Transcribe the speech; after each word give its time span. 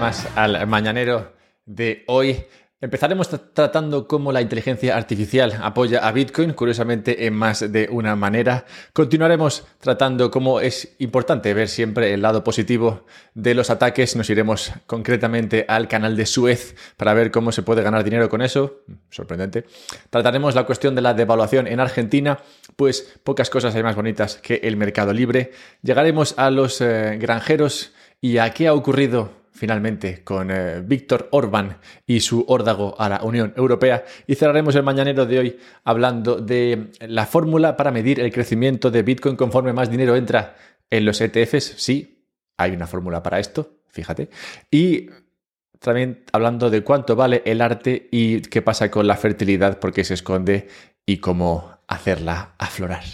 al 0.00 0.66
mañanero 0.66 1.34
de 1.66 2.04
hoy. 2.06 2.46
Empezaremos 2.80 3.28
tratando 3.52 4.08
cómo 4.08 4.32
la 4.32 4.40
inteligencia 4.40 4.96
artificial 4.96 5.60
apoya 5.62 5.98
a 5.98 6.10
Bitcoin, 6.12 6.54
curiosamente 6.54 7.26
en 7.26 7.34
más 7.34 7.70
de 7.70 7.86
una 7.90 8.16
manera. 8.16 8.64
Continuaremos 8.94 9.66
tratando 9.78 10.30
cómo 10.30 10.60
es 10.60 10.96
importante 11.00 11.52
ver 11.52 11.68
siempre 11.68 12.14
el 12.14 12.22
lado 12.22 12.42
positivo 12.42 13.04
de 13.34 13.54
los 13.54 13.68
ataques. 13.68 14.16
Nos 14.16 14.30
iremos 14.30 14.72
concretamente 14.86 15.66
al 15.68 15.86
canal 15.86 16.16
de 16.16 16.24
Suez 16.24 16.74
para 16.96 17.12
ver 17.12 17.30
cómo 17.30 17.52
se 17.52 17.62
puede 17.62 17.82
ganar 17.82 18.02
dinero 18.02 18.30
con 18.30 18.40
eso. 18.40 18.80
Sorprendente. 19.10 19.66
Trataremos 20.08 20.54
la 20.54 20.64
cuestión 20.64 20.94
de 20.94 21.02
la 21.02 21.12
devaluación 21.12 21.66
en 21.66 21.78
Argentina, 21.78 22.38
pues 22.76 23.20
pocas 23.22 23.50
cosas 23.50 23.74
hay 23.74 23.82
más 23.82 23.96
bonitas 23.96 24.36
que 24.36 24.60
el 24.62 24.78
mercado 24.78 25.12
libre. 25.12 25.52
Llegaremos 25.82 26.32
a 26.38 26.50
los 26.50 26.80
eh, 26.80 27.18
granjeros 27.20 27.92
y 28.22 28.38
a 28.38 28.54
qué 28.54 28.68
ha 28.68 28.72
ocurrido 28.72 29.39
finalmente 29.60 30.24
con 30.24 30.50
eh, 30.50 30.80
Víctor 30.82 31.28
Orbán 31.32 31.76
y 32.06 32.20
su 32.20 32.46
órdago 32.48 32.98
a 32.98 33.10
la 33.10 33.22
Unión 33.22 33.52
Europea 33.58 34.06
y 34.26 34.34
cerraremos 34.34 34.74
el 34.74 34.82
mañanero 34.82 35.26
de 35.26 35.38
hoy 35.38 35.58
hablando 35.84 36.36
de 36.36 36.92
la 37.00 37.26
fórmula 37.26 37.76
para 37.76 37.90
medir 37.90 38.20
el 38.20 38.32
crecimiento 38.32 38.90
de 38.90 39.02
Bitcoin 39.02 39.36
conforme 39.36 39.74
más 39.74 39.90
dinero 39.90 40.16
entra 40.16 40.56
en 40.88 41.04
los 41.04 41.20
ETFs. 41.20 41.74
Sí, 41.76 42.24
hay 42.56 42.70
una 42.70 42.86
fórmula 42.86 43.22
para 43.22 43.38
esto, 43.38 43.82
fíjate. 43.88 44.30
Y 44.70 45.10
también 45.78 46.24
hablando 46.32 46.70
de 46.70 46.82
cuánto 46.82 47.14
vale 47.14 47.42
el 47.44 47.60
arte 47.60 48.08
y 48.10 48.40
qué 48.40 48.62
pasa 48.62 48.90
con 48.90 49.06
la 49.06 49.18
fertilidad, 49.18 49.78
por 49.78 49.92
qué 49.92 50.04
se 50.04 50.14
esconde 50.14 50.68
y 51.04 51.18
cómo 51.18 51.80
hacerla 51.86 52.54
aflorar. 52.56 53.04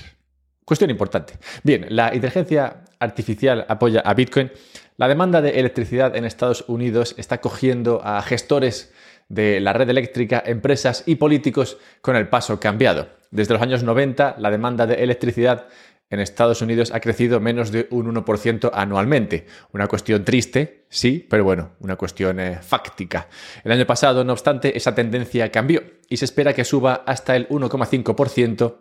Cuestión 0.64 0.90
importante. 0.90 1.34
Bien, 1.64 1.86
la 1.90 2.14
inteligencia 2.14 2.84
artificial 3.00 3.66
apoya 3.68 4.00
a 4.00 4.14
Bitcoin. 4.14 4.52
La 4.98 5.08
demanda 5.08 5.42
de 5.42 5.60
electricidad 5.60 6.16
en 6.16 6.24
Estados 6.24 6.64
Unidos 6.68 7.14
está 7.18 7.42
cogiendo 7.42 8.00
a 8.02 8.22
gestores 8.22 8.94
de 9.28 9.60
la 9.60 9.74
red 9.74 9.90
eléctrica, 9.90 10.42
empresas 10.46 11.02
y 11.04 11.16
políticos 11.16 11.76
con 12.00 12.16
el 12.16 12.28
paso 12.28 12.58
cambiado. 12.60 13.10
Desde 13.30 13.52
los 13.52 13.62
años 13.62 13.82
90, 13.82 14.36
la 14.38 14.50
demanda 14.50 14.86
de 14.86 15.02
electricidad 15.02 15.66
en 16.08 16.20
Estados 16.20 16.62
Unidos 16.62 16.92
ha 16.94 17.00
crecido 17.00 17.40
menos 17.40 17.72
de 17.72 17.88
un 17.90 18.14
1% 18.14 18.70
anualmente. 18.72 19.44
Una 19.72 19.86
cuestión 19.86 20.24
triste, 20.24 20.86
sí, 20.88 21.26
pero 21.28 21.44
bueno, 21.44 21.72
una 21.80 21.96
cuestión 21.96 22.40
eh, 22.40 22.58
fáctica. 22.62 23.28
El 23.64 23.72
año 23.72 23.86
pasado, 23.86 24.24
no 24.24 24.32
obstante, 24.32 24.78
esa 24.78 24.94
tendencia 24.94 25.50
cambió 25.50 25.82
y 26.08 26.16
se 26.16 26.24
espera 26.24 26.54
que 26.54 26.64
suba 26.64 27.02
hasta 27.04 27.36
el 27.36 27.48
1,5% 27.50 28.76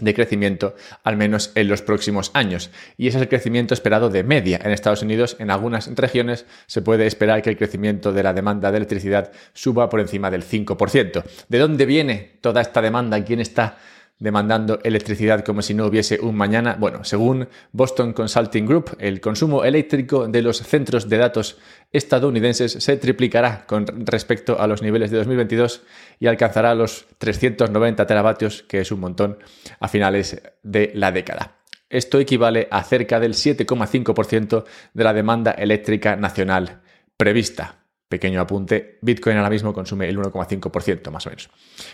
de 0.00 0.14
crecimiento, 0.14 0.74
al 1.04 1.16
menos 1.16 1.52
en 1.54 1.68
los 1.68 1.82
próximos 1.82 2.30
años. 2.34 2.70
Y 2.96 3.08
ese 3.08 3.18
es 3.18 3.22
el 3.22 3.28
crecimiento 3.28 3.74
esperado 3.74 4.10
de 4.10 4.24
media. 4.24 4.60
En 4.62 4.70
Estados 4.70 5.02
Unidos, 5.02 5.36
en 5.38 5.50
algunas 5.50 5.94
regiones, 5.94 6.46
se 6.66 6.82
puede 6.82 7.06
esperar 7.06 7.42
que 7.42 7.50
el 7.50 7.56
crecimiento 7.56 8.12
de 8.12 8.22
la 8.22 8.32
demanda 8.32 8.70
de 8.70 8.78
electricidad 8.78 9.32
suba 9.52 9.88
por 9.88 10.00
encima 10.00 10.30
del 10.30 10.44
5%. 10.44 11.24
¿De 11.48 11.58
dónde 11.58 11.86
viene 11.86 12.38
toda 12.40 12.60
esta 12.60 12.82
demanda? 12.82 13.22
¿Quién 13.24 13.40
está 13.40 13.78
demandando 14.20 14.78
electricidad 14.84 15.44
como 15.44 15.62
si 15.62 15.74
no 15.74 15.86
hubiese 15.86 16.20
un 16.20 16.36
mañana. 16.36 16.76
Bueno, 16.78 17.02
según 17.02 17.48
Boston 17.72 18.12
Consulting 18.12 18.66
Group, 18.66 18.96
el 19.00 19.20
consumo 19.20 19.64
eléctrico 19.64 20.28
de 20.28 20.42
los 20.42 20.58
centros 20.58 21.08
de 21.08 21.16
datos 21.16 21.58
estadounidenses 21.90 22.72
se 22.72 22.96
triplicará 22.98 23.66
con 23.66 23.86
respecto 24.06 24.60
a 24.60 24.66
los 24.66 24.82
niveles 24.82 25.10
de 25.10 25.16
2022 25.16 25.82
y 26.20 26.26
alcanzará 26.28 26.74
los 26.74 27.06
390 27.18 28.06
teravatios, 28.06 28.62
que 28.62 28.80
es 28.80 28.92
un 28.92 29.00
montón, 29.00 29.38
a 29.80 29.88
finales 29.88 30.40
de 30.62 30.92
la 30.94 31.10
década. 31.10 31.56
Esto 31.88 32.20
equivale 32.20 32.68
a 32.70 32.84
cerca 32.84 33.18
del 33.18 33.32
7,5% 33.32 34.64
de 34.94 35.04
la 35.04 35.12
demanda 35.12 35.50
eléctrica 35.52 36.14
nacional 36.14 36.82
prevista. 37.16 37.76
Pequeño 38.08 38.40
apunte, 38.40 38.98
Bitcoin 39.02 39.36
ahora 39.36 39.50
mismo 39.50 39.72
consume 39.72 40.08
el 40.08 40.18
1,5% 40.18 41.10
más 41.10 41.26
o 41.26 41.30
menos. 41.30 41.48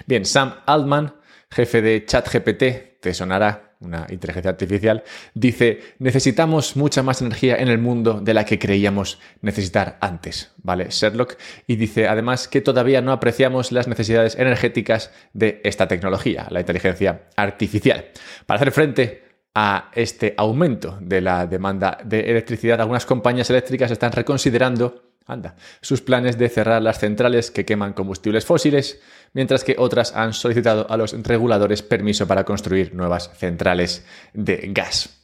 Bien, 0.07 0.25
Sam 0.25 0.55
Altman, 0.67 1.15
jefe 1.51 1.83
de 1.83 2.05
ChatGPT, 2.05 3.01
te 3.01 3.15
sonará 3.15 3.77
una 3.81 4.07
inteligencia 4.11 4.51
artificial, 4.51 5.05
dice, 5.35 5.81
necesitamos 5.99 6.77
mucha 6.77 7.03
más 7.03 7.21
energía 7.21 7.57
en 7.57 7.69
el 7.69 7.79
mundo 7.79 8.21
de 8.21 8.35
la 8.35 8.45
que 8.45 8.59
creíamos 8.59 9.19
necesitar 9.43 9.99
antes, 10.01 10.53
¿vale? 10.63 10.87
Sherlock, 10.91 11.37
y 11.67 11.77
dice 11.77 12.09
además 12.09 12.49
que 12.49 12.63
todavía 12.63 13.03
no 13.03 13.13
apreciamos 13.13 13.73
las 13.73 13.87
necesidades 13.87 14.37
energéticas 14.37 15.11
de 15.35 15.61
esta 15.65 15.89
tecnología, 15.89 16.47
la 16.51 16.61
inteligencia 16.61 17.29
artificial. 17.37 18.07
Para 18.47 18.57
hacer 18.57 18.73
frente 18.73 19.25
a 19.55 19.91
este 19.95 20.35
aumento 20.37 20.99
de 21.01 21.21
la 21.21 21.47
demanda 21.47 21.99
de 22.05 22.21
electricidad, 22.21 22.81
algunas 22.81 23.07
compañías 23.07 23.51
eléctricas 23.51 23.91
están 23.91 24.13
reconsiderando 24.13 25.06
Anda, 25.27 25.57
sus 25.81 26.03
planes 26.03 26.39
de 26.39 26.49
cerrar 26.49 26.81
las 26.81 27.01
centrales 27.01 27.51
que 27.51 27.65
queman 27.65 27.95
combustibles 27.95 28.45
fósiles, 28.45 29.01
mientras 29.33 29.65
que 29.65 29.75
otras 29.77 30.15
han 30.15 30.33
solicitado 30.33 30.89
a 30.89 30.97
los 30.97 31.21
reguladores 31.25 31.83
permiso 31.83 32.29
para 32.29 32.45
construir 32.45 32.95
nuevas 32.95 33.33
centrales 33.37 34.07
de 34.35 34.71
gas. 34.73 35.19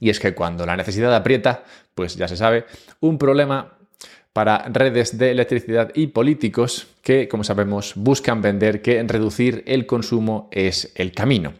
Y 0.00 0.08
es 0.08 0.18
que 0.18 0.34
cuando 0.34 0.64
la 0.64 0.76
necesidad 0.76 1.14
aprieta, 1.14 1.64
pues 1.94 2.16
ya 2.16 2.28
se 2.28 2.36
sabe, 2.36 2.64
un 3.00 3.18
problema 3.18 3.76
para 4.32 4.68
redes 4.68 5.18
de 5.18 5.30
electricidad 5.30 5.92
y 5.94 6.08
políticos 6.08 6.86
que, 7.02 7.28
como 7.28 7.44
sabemos, 7.44 7.92
buscan 7.96 8.40
vender 8.40 8.80
que 8.80 9.02
reducir 9.02 9.62
el 9.66 9.86
consumo 9.86 10.48
es 10.50 10.92
el 10.96 11.12
camino 11.12 11.52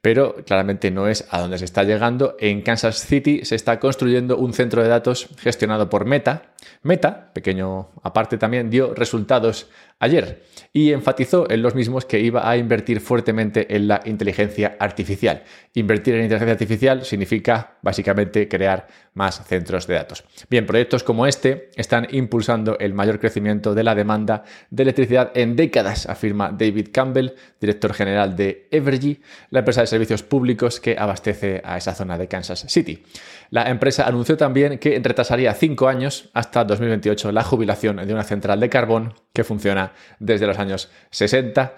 pero 0.00 0.36
claramente 0.46 0.90
no 0.90 1.08
es 1.08 1.26
a 1.30 1.40
donde 1.40 1.58
se 1.58 1.64
está 1.64 1.84
llegando. 1.84 2.36
En 2.38 2.62
Kansas 2.62 3.00
City 3.00 3.44
se 3.44 3.54
está 3.54 3.78
construyendo 3.78 4.38
un 4.38 4.52
centro 4.52 4.82
de 4.82 4.88
datos 4.88 5.28
gestionado 5.38 5.90
por 5.90 6.06
Meta. 6.06 6.52
Meta, 6.82 7.30
pequeño 7.32 7.90
aparte 8.02 8.38
también, 8.38 8.70
dio 8.70 8.94
resultados 8.94 9.68
ayer 10.00 10.42
y 10.72 10.92
enfatizó 10.92 11.50
en 11.50 11.62
los 11.62 11.74
mismos 11.74 12.04
que 12.04 12.20
iba 12.20 12.48
a 12.48 12.56
invertir 12.56 13.00
fuertemente 13.00 13.74
en 13.74 13.88
la 13.88 14.00
inteligencia 14.04 14.76
artificial. 14.78 15.42
Invertir 15.74 16.14
en 16.14 16.22
inteligencia 16.22 16.52
artificial 16.52 17.04
significa 17.04 17.78
básicamente 17.82 18.48
crear 18.48 18.86
más 19.14 19.44
centros 19.46 19.86
de 19.86 19.94
datos. 19.94 20.24
Bien, 20.48 20.66
proyectos 20.66 21.02
como 21.02 21.26
este 21.26 21.70
están 21.74 22.06
impulsando 22.12 22.78
el 22.78 22.94
mayor 22.94 23.18
crecimiento 23.18 23.74
de 23.74 23.82
la 23.82 23.94
demanda 23.94 24.44
de 24.70 24.84
electricidad 24.84 25.32
en 25.34 25.56
décadas, 25.56 26.06
afirma 26.06 26.50
David 26.50 26.88
Campbell, 26.92 27.34
director 27.60 27.92
general 27.92 28.36
de 28.36 28.68
Evergy, 28.70 29.20
la 29.50 29.60
empresa 29.60 29.80
de 29.80 29.88
servicios 29.88 30.22
públicos 30.22 30.80
que 30.80 30.96
abastece 30.98 31.60
a 31.64 31.76
esa 31.76 31.94
zona 31.94 32.16
de 32.16 32.28
Kansas 32.28 32.64
City. 32.68 33.02
La 33.50 33.68
empresa 33.68 34.06
anunció 34.06 34.36
también 34.36 34.78
que 34.78 34.98
retrasaría 35.02 35.52
cinco 35.54 35.88
años 35.88 36.30
hasta 36.34 36.64
2028 36.64 37.32
la 37.32 37.42
jubilación 37.42 37.96
de 37.96 38.12
una 38.12 38.22
central 38.22 38.60
de 38.60 38.68
carbón 38.68 39.14
que 39.32 39.42
funciona 39.42 39.92
desde 40.20 40.46
los 40.46 40.58
años 40.58 40.88
60. 41.10 41.74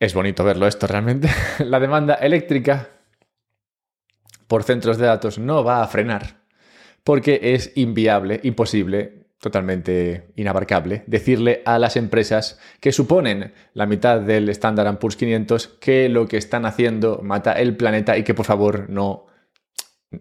Es 0.00 0.14
bonito 0.14 0.42
verlo 0.42 0.66
esto 0.66 0.88
realmente. 0.88 1.28
La 1.60 1.78
demanda 1.78 2.14
eléctrica 2.14 2.88
por 4.48 4.64
centros 4.64 4.98
de 4.98 5.06
datos 5.06 5.38
no 5.38 5.62
va 5.62 5.82
a 5.82 5.86
frenar 5.86 6.42
porque 7.04 7.38
es 7.54 7.72
inviable, 7.76 8.40
imposible, 8.42 9.26
totalmente 9.38 10.32
inabarcable, 10.36 11.04
decirle 11.06 11.62
a 11.66 11.78
las 11.78 11.96
empresas 11.96 12.58
que 12.80 12.92
suponen 12.92 13.52
la 13.74 13.86
mitad 13.86 14.20
del 14.20 14.48
Standard 14.48 14.98
Poor's 14.98 15.16
500 15.16 15.68
que 15.80 16.08
lo 16.08 16.26
que 16.26 16.38
están 16.38 16.66
haciendo 16.66 17.20
mata 17.22 17.52
el 17.52 17.76
planeta 17.76 18.16
y 18.16 18.24
que 18.24 18.34
por 18.34 18.46
favor 18.46 18.88
no 18.88 19.26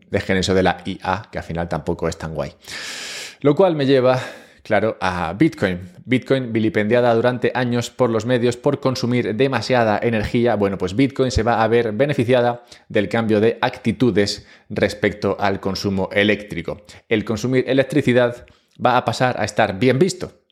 dejen 0.10 0.38
eso 0.38 0.54
de 0.54 0.64
la 0.64 0.78
IA, 0.86 1.30
que 1.32 1.38
al 1.38 1.44
final 1.44 1.70
tampoco 1.70 2.08
es 2.08 2.18
tan 2.18 2.34
guay. 2.34 2.54
Lo 3.42 3.56
cual 3.56 3.76
me 3.76 3.86
lleva, 3.86 4.20
claro, 4.64 4.98
a 5.02 5.34
Bitcoin. 5.34 5.80
Bitcoin 6.06 6.54
vilipendiada 6.54 7.14
durante 7.14 7.52
años 7.54 7.90
por 7.90 8.10
los 8.10 8.26
medios 8.26 8.58
por 8.58 8.80
consumir 8.80 9.36
demasiada 9.36 10.00
energía. 10.02 10.56
Bueno, 10.56 10.78
pues 10.78 10.96
Bitcoin 10.96 11.32
se 11.32 11.44
va 11.44 11.64
a 11.64 11.68
ver 11.68 11.92
beneficiada 11.92 12.64
del 12.88 13.10
cambio 13.10 13.40
de 13.42 13.58
actitudes 13.62 14.48
respecto 14.70 15.36
al 15.40 15.60
consumo 15.60 16.10
eléctrico. 16.12 16.82
El 17.10 17.26
consumir 17.26 17.66
electricidad 17.68 18.46
va 18.84 18.98
a 18.98 19.06
pasar 19.06 19.40
a 19.40 19.46
estar 19.46 19.78
bien 19.78 20.00
visto. 20.00 20.44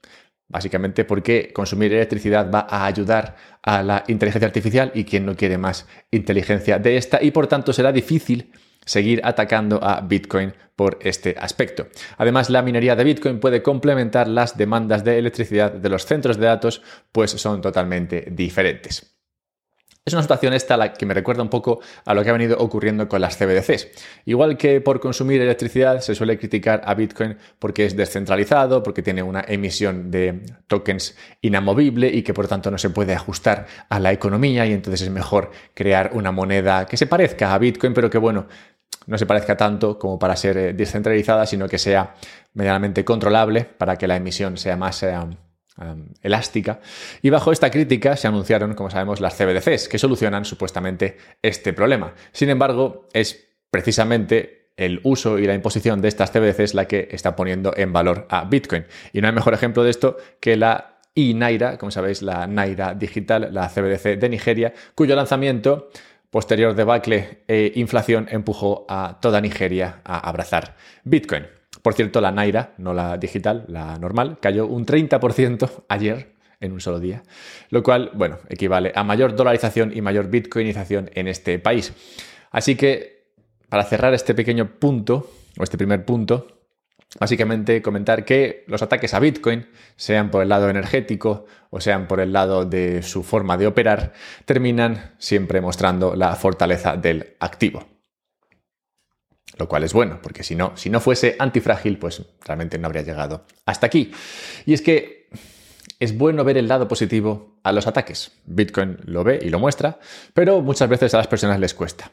Básicamente 0.48 1.06
porque 1.06 1.54
consumir 1.54 1.94
electricidad 1.94 2.52
va 2.52 2.68
a 2.70 2.86
ayudar 2.86 3.38
a 3.64 3.82
la 3.84 4.04
inteligencia 4.10 4.48
artificial 4.48 4.92
y 4.94 5.06
quien 5.06 5.26
no 5.26 5.38
quiere 5.38 5.58
más 5.58 5.88
inteligencia 6.12 6.78
de 6.78 6.98
esta 6.98 7.24
y 7.24 7.32
por 7.32 7.48
tanto 7.48 7.72
será 7.72 7.94
difícil 7.94 8.52
seguir 8.86 9.22
atacando 9.24 9.84
a 9.84 10.02
Bitcoin 10.02 10.54
por 10.76 10.98
este 11.02 11.36
aspecto. 11.40 11.88
Además, 12.18 12.50
la 12.50 12.62
minería 12.62 12.96
de 12.96 13.04
Bitcoin 13.04 13.40
puede 13.40 13.62
complementar 13.62 14.28
las 14.28 14.58
demandas 14.58 15.04
de 15.04 15.20
electricidad 15.20 15.72
de 15.72 15.90
los 15.90 16.06
centros 16.06 16.38
de 16.38 16.48
datos, 16.48 16.82
pues 17.12 17.32
son 17.32 17.62
totalmente 17.62 18.28
diferentes. 18.32 19.12
Es 20.04 20.14
una 20.14 20.24
situación 20.24 20.54
esta 20.54 20.78
la 20.78 20.94
que 20.94 21.06
me 21.06 21.14
recuerda 21.14 21.44
un 21.44 21.50
poco 21.50 21.80
a 22.06 22.16
lo 22.16 22.24
que 22.24 22.32
ha 22.32 22.34
venido 22.34 22.58
ocurriendo 22.58 23.08
con 23.08 23.22
las 23.22 23.38
CBDCs. 23.38 23.88
Igual 24.26 24.58
que 24.58 24.82
por 24.82 25.00
consumir 25.00 25.40
electricidad 25.42 26.00
se 26.00 26.16
suele 26.16 26.40
criticar 26.40 26.82
a 26.86 26.96
Bitcoin 26.96 27.38
porque 27.60 27.86
es 27.86 27.96
descentralizado, 27.96 28.82
porque 28.82 29.04
tiene 29.04 29.22
una 29.22 29.46
emisión 29.48 30.10
de 30.10 30.42
tokens 30.66 31.16
inamovible 31.42 32.08
y 32.08 32.24
que 32.24 32.34
por 32.34 32.48
tanto 32.48 32.72
no 32.72 32.80
se 32.80 32.90
puede 32.90 33.14
ajustar 33.14 33.68
a 33.90 34.00
la 34.00 34.12
economía 34.12 34.66
y 34.66 34.74
entonces 34.74 35.04
es 35.04 35.12
mejor 35.12 35.52
crear 35.76 36.10
una 36.14 36.32
moneda 36.32 36.88
que 36.88 36.98
se 36.98 37.06
parezca 37.06 37.54
a 37.54 37.60
Bitcoin, 37.60 37.94
pero 37.94 38.10
que 38.10 38.18
bueno, 38.18 38.48
no 39.08 39.18
se 39.18 39.26
parezca 39.26 39.58
tanto 39.58 39.98
como 39.98 40.20
para 40.20 40.36
ser 40.36 40.58
eh, 40.58 40.74
descentralizada, 40.74 41.46
sino 41.46 41.68
que 41.68 41.78
sea 41.78 42.16
medianamente 42.54 43.04
controlable 43.04 43.66
para 43.66 43.98
que 43.98 44.08
la 44.08 44.16
emisión 44.16 44.58
sea 44.58 44.78
más 44.78 45.04
eh, 45.04 45.18
elástica. 46.22 46.80
Y 47.22 47.30
bajo 47.30 47.52
esta 47.52 47.72
crítica 47.72 48.16
se 48.16 48.28
anunciaron, 48.28 48.74
como 48.74 48.90
sabemos, 48.90 49.20
las 49.20 49.36
CBDCs, 49.36 49.88
que 49.88 49.98
solucionan 49.98 50.46
supuestamente 50.46 51.18
este 51.42 51.74
problema. 51.74 52.14
Sin 52.32 52.50
embargo, 52.50 53.08
es 53.14 53.48
precisamente 53.70 54.72
el 54.78 55.00
uso 55.04 55.40
y 55.40 55.46
la 55.46 55.54
imposición 55.54 56.02
de 56.02 56.08
estas 56.08 56.32
CBDCs 56.32 56.74
la 56.74 56.86
que 56.86 57.10
está 57.12 57.36
poniendo 57.36 57.74
en 57.76 57.94
valor 57.94 58.28
a 58.30 58.46
Bitcoin. 58.46 58.86
Y 59.14 59.22
no 59.22 59.28
hay 59.28 59.34
mejor 59.34 59.54
ejemplo 59.54 59.84
de 59.84 59.92
esto 59.92 60.18
que 60.40 60.56
la 60.58 61.00
iNaira, 61.14 61.78
como 61.78 61.92
sabéis, 61.92 62.22
la 62.22 62.48
Naira 62.48 62.94
digital, 62.94 63.50
la 63.52 63.68
CBDC 63.70 64.20
de 64.20 64.30
Nigeria, 64.30 64.74
cuyo 64.96 65.16
lanzamiento 65.16 65.90
posterior 66.32 66.74
debacle 66.74 67.44
e 67.48 67.74
inflación 67.76 68.28
empujó 68.32 68.86
a 68.90 69.20
toda 69.22 69.42
Nigeria 69.42 70.02
a 70.04 70.18
abrazar 70.18 70.76
Bitcoin. 71.04 71.46
Por 71.82 71.94
cierto, 71.94 72.22
la 72.22 72.32
Naira, 72.32 72.74
no 72.78 72.94
la 72.94 73.18
digital, 73.18 73.66
la 73.68 73.98
normal, 74.00 74.38
cayó 74.42 74.66
un 74.66 74.86
30% 74.86 75.84
ayer 75.90 76.34
en 76.60 76.72
un 76.72 76.80
solo 76.80 77.00
día, 77.00 77.24
lo 77.70 77.84
cual, 77.84 78.12
bueno, 78.14 78.38
equivale 78.48 78.92
a 78.96 79.04
mayor 79.04 79.36
dolarización 79.36 79.92
y 79.96 80.02
mayor 80.02 80.30
bitcoinización 80.30 81.10
en 81.14 81.28
este 81.28 81.60
país. 81.60 81.94
Así 82.52 82.76
que, 82.76 83.26
para 83.68 83.84
cerrar 83.84 84.14
este 84.14 84.34
pequeño 84.34 84.80
punto, 84.80 85.32
o 85.58 85.64
este 85.64 85.78
primer 85.78 86.06
punto, 86.06 86.61
Básicamente 87.20 87.82
comentar 87.82 88.24
que 88.24 88.64
los 88.68 88.82
ataques 88.82 89.14
a 89.14 89.20
Bitcoin, 89.20 89.68
sean 89.98 90.32
por 90.32 90.44
el 90.44 90.50
lado 90.50 90.70
energético 90.70 91.46
o 91.70 91.82
sean 91.82 92.08
por 92.08 92.22
el 92.22 92.32
lado 92.32 92.66
de 92.66 93.04
su 93.04 93.24
forma 93.24 93.58
de 93.58 93.68
operar, 93.68 94.14
terminan 94.46 95.16
siempre 95.18 95.60
mostrando 95.60 96.16
la 96.16 96.36
fortaleza 96.36 96.96
del 96.96 97.36
activo. 97.40 97.86
Lo 99.58 99.68
cual 99.68 99.84
es 99.84 99.94
bueno, 99.94 100.20
porque 100.24 100.44
si 100.44 100.56
no, 100.56 100.72
si 100.76 100.90
no 100.90 101.02
fuese 101.02 101.36
antifrágil, 101.38 102.00
pues 102.00 102.24
realmente 102.46 102.78
no 102.78 102.88
habría 102.88 103.04
llegado 103.04 103.46
hasta 103.66 103.86
aquí. 103.86 104.12
Y 104.66 104.74
es 104.74 104.82
que 104.82 105.30
es 106.00 106.18
bueno 106.18 106.44
ver 106.44 106.58
el 106.58 106.68
lado 106.68 106.88
positivo 106.88 107.60
a 107.62 107.74
los 107.74 107.88
ataques. 107.88 108.32
Bitcoin 108.46 108.98
lo 109.04 109.24
ve 109.24 109.40
y 109.42 109.50
lo 109.50 109.60
muestra, 109.60 110.00
pero 110.34 110.62
muchas 110.62 110.90
veces 110.90 111.14
a 111.14 111.18
las 111.18 111.28
personas 111.28 111.60
les 111.60 111.74
cuesta. 111.74 112.12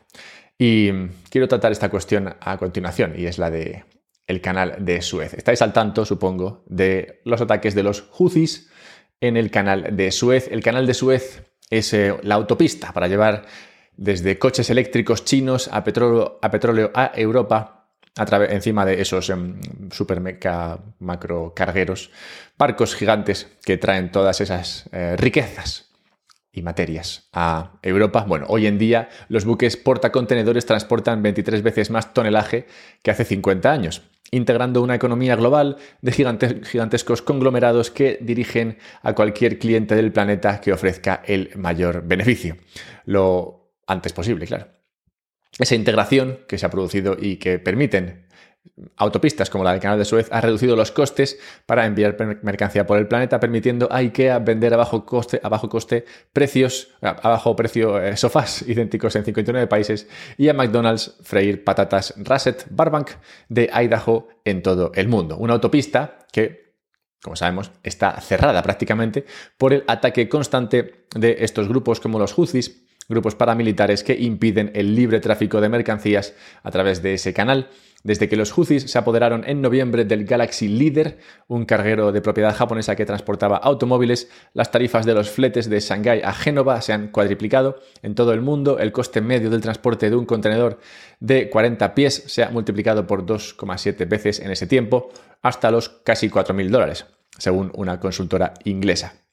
Y 0.58 0.90
quiero 1.30 1.46
tratar 1.46 1.70
esta 1.70 1.88
cuestión 1.88 2.34
a 2.40 2.58
continuación, 2.58 3.14
y 3.16 3.26
es 3.26 3.38
la 3.38 3.50
de 3.50 3.84
el 4.28 4.40
canal 4.40 4.76
de 4.78 5.02
Suez. 5.02 5.34
Estáis 5.34 5.60
al 5.62 5.72
tanto, 5.72 6.04
supongo, 6.04 6.62
de 6.66 7.20
los 7.24 7.40
ataques 7.40 7.74
de 7.74 7.82
los 7.82 8.02
Houthis 8.12 8.70
en 9.20 9.36
el 9.36 9.50
canal 9.50 9.96
de 9.96 10.12
Suez. 10.12 10.48
El 10.52 10.62
canal 10.62 10.86
de 10.86 10.94
Suez 10.94 11.50
es 11.70 11.92
eh, 11.94 12.14
la 12.22 12.36
autopista 12.36 12.92
para 12.92 13.08
llevar 13.08 13.46
desde 13.96 14.38
coches 14.38 14.70
eléctricos 14.70 15.24
chinos 15.24 15.68
a 15.72 15.82
petróleo 15.82 16.92
a, 16.94 17.10
Europa 17.16 17.74
encima 18.50 18.84
de 18.84 19.00
esos 19.00 19.30
em, 19.30 19.60
super 19.90 20.20
barcos 22.58 22.94
gigantes 22.94 23.48
que 23.64 23.76
traen 23.76 24.12
todas 24.12 24.40
esas 24.40 24.88
eh, 24.92 25.16
riquezas 25.16 25.90
y 26.52 26.62
materias 26.62 27.28
a 27.32 27.78
Europa. 27.82 28.24
Bueno, 28.26 28.46
hoy 28.48 28.66
en 28.66 28.78
día 28.78 29.08
los 29.28 29.44
buques 29.44 29.76
portacontenedores 29.76 30.66
transportan 30.66 31.22
23 31.22 31.62
veces 31.62 31.90
más 31.90 32.12
tonelaje 32.12 32.66
que 33.02 33.10
hace 33.10 33.24
50 33.24 33.70
años 33.70 34.02
integrando 34.30 34.82
una 34.82 34.94
economía 34.94 35.36
global 35.36 35.76
de 36.02 36.12
gigantescos 36.12 37.22
conglomerados 37.22 37.90
que 37.90 38.18
dirigen 38.20 38.78
a 39.02 39.14
cualquier 39.14 39.58
cliente 39.58 39.94
del 39.94 40.12
planeta 40.12 40.60
que 40.60 40.72
ofrezca 40.72 41.22
el 41.26 41.50
mayor 41.56 42.06
beneficio. 42.06 42.56
Lo 43.04 43.72
antes 43.86 44.12
posible, 44.12 44.46
claro. 44.46 44.68
Esa 45.58 45.74
integración 45.74 46.40
que 46.46 46.58
se 46.58 46.66
ha 46.66 46.70
producido 46.70 47.16
y 47.18 47.36
que 47.36 47.58
permiten 47.58 48.27
autopistas 48.96 49.50
como 49.50 49.64
la 49.64 49.72
del 49.72 49.80
Canal 49.80 49.98
de 49.98 50.04
Suez 50.04 50.28
ha 50.30 50.40
reducido 50.40 50.76
los 50.76 50.92
costes 50.92 51.38
para 51.66 51.86
enviar 51.86 52.16
mercancía 52.42 52.86
por 52.86 52.98
el 52.98 53.08
planeta, 53.08 53.40
permitiendo 53.40 53.88
a 53.90 53.96
IKEA 53.98 54.38
vender 54.38 54.74
a 54.74 54.76
bajo 54.76 55.04
coste, 55.04 55.40
a 55.42 55.48
bajo 55.48 55.68
coste 55.68 56.04
precios, 56.32 56.88
a 57.00 57.28
bajo 57.28 57.56
precio 57.56 58.00
eh, 58.00 58.16
sofás 58.16 58.62
idénticos 58.68 59.14
en 59.16 59.24
59 59.24 59.66
países 59.66 60.08
y 60.36 60.48
a 60.48 60.54
McDonald's 60.54 61.16
freír 61.22 61.64
patatas 61.64 62.14
Russet 62.16 62.66
Barbank 62.70 63.10
de 63.48 63.70
Idaho 63.72 64.28
en 64.44 64.62
todo 64.62 64.92
el 64.94 65.08
mundo. 65.08 65.36
Una 65.36 65.54
autopista 65.54 66.18
que 66.32 66.68
como 67.22 67.36
sabemos, 67.36 67.72
está 67.82 68.20
cerrada 68.20 68.62
prácticamente 68.62 69.26
por 69.56 69.72
el 69.72 69.84
ataque 69.88 70.28
constante 70.28 71.06
de 71.14 71.38
estos 71.40 71.68
grupos 71.68 71.98
como 71.98 72.18
los 72.18 72.32
Houthis, 72.32 72.87
grupos 73.08 73.34
paramilitares 73.34 74.04
que 74.04 74.14
impiden 74.14 74.70
el 74.74 74.94
libre 74.94 75.20
tráfico 75.20 75.60
de 75.60 75.68
mercancías 75.68 76.34
a 76.62 76.70
través 76.70 77.02
de 77.02 77.14
ese 77.14 77.32
canal 77.32 77.68
desde 78.04 78.28
que 78.28 78.36
los 78.36 78.52
Houthis 78.52 78.90
se 78.90 78.98
apoderaron 78.98 79.44
en 79.46 79.60
noviembre 79.60 80.04
del 80.04 80.24
Galaxy 80.24 80.68
Leader, 80.68 81.18
un 81.48 81.64
carguero 81.64 82.12
de 82.12 82.20
propiedad 82.20 82.54
japonesa 82.54 82.94
que 82.94 83.04
transportaba 83.04 83.56
automóviles, 83.56 84.30
las 84.54 84.70
tarifas 84.70 85.04
de 85.04 85.14
los 85.14 85.30
fletes 85.30 85.68
de 85.68 85.80
Shanghái 85.80 86.22
a 86.22 86.32
Génova 86.32 86.80
se 86.80 86.92
han 86.92 87.08
cuadriplicado. 87.08 87.80
En 88.02 88.14
todo 88.14 88.32
el 88.32 88.40
mundo, 88.40 88.78
el 88.78 88.92
coste 88.92 89.20
medio 89.20 89.50
del 89.50 89.60
transporte 89.60 90.10
de 90.10 90.16
un 90.16 90.26
contenedor 90.26 90.78
de 91.20 91.50
40 91.50 91.94
pies 91.94 92.24
se 92.26 92.44
ha 92.44 92.50
multiplicado 92.50 93.06
por 93.06 93.26
2,7 93.26 94.08
veces 94.08 94.40
en 94.40 94.52
ese 94.52 94.66
tiempo, 94.66 95.10
hasta 95.42 95.70
los 95.70 95.88
casi 95.88 96.30
4.000 96.30 96.70
dólares, 96.70 97.06
según 97.36 97.72
una 97.74 97.98
consultora 97.98 98.54
inglesa. 98.64 99.27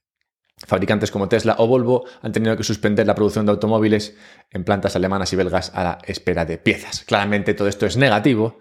Fabricantes 0.58 1.12
como 1.12 1.28
Tesla 1.28 1.56
o 1.60 1.68
Volvo 1.68 2.06
han 2.22 2.32
tenido 2.32 2.56
que 2.56 2.64
suspender 2.64 3.06
la 3.06 3.16
producción 3.16 3.46
de 3.46 3.52
automóviles 3.52 4.16
en 4.52 4.64
plantas 4.64 4.96
alemanas 4.96 5.32
y 5.34 5.36
belgas 5.36 5.72
a 5.76 5.84
la 5.84 5.98
espera 6.06 6.46
de 6.46 6.58
piezas. 6.58 7.04
Claramente 7.04 7.54
todo 7.54 7.68
esto 7.68 7.86
es 7.86 7.98
negativo, 7.98 8.60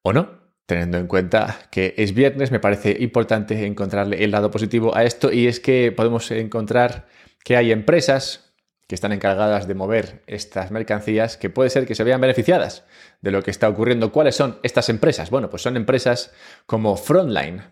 ¿o 0.00 0.12
no? 0.12 0.40
Teniendo 0.64 0.96
en 0.96 1.06
cuenta 1.06 1.58
que 1.70 1.94
es 1.98 2.14
viernes, 2.14 2.50
me 2.50 2.60
parece 2.60 2.96
importante 3.00 3.66
encontrarle 3.66 4.24
el 4.24 4.30
lado 4.30 4.50
positivo 4.50 4.96
a 4.96 5.04
esto 5.04 5.30
y 5.30 5.48
es 5.48 5.60
que 5.60 5.92
podemos 5.92 6.30
encontrar 6.30 7.06
que 7.44 7.56
hay 7.56 7.72
empresas 7.72 8.54
que 8.88 8.94
están 8.94 9.12
encargadas 9.12 9.66
de 9.66 9.74
mover 9.74 10.22
estas 10.26 10.70
mercancías 10.70 11.36
que 11.36 11.50
puede 11.50 11.70
ser 11.70 11.86
que 11.86 11.94
se 11.94 12.04
vean 12.04 12.20
beneficiadas 12.20 12.84
de 13.20 13.30
lo 13.30 13.42
que 13.42 13.50
está 13.50 13.68
ocurriendo. 13.68 14.12
¿Cuáles 14.12 14.36
son 14.36 14.58
estas 14.62 14.88
empresas? 14.88 15.30
Bueno, 15.30 15.50
pues 15.50 15.62
son 15.62 15.76
empresas 15.76 16.32
como 16.66 16.96
Frontline. 16.96 17.62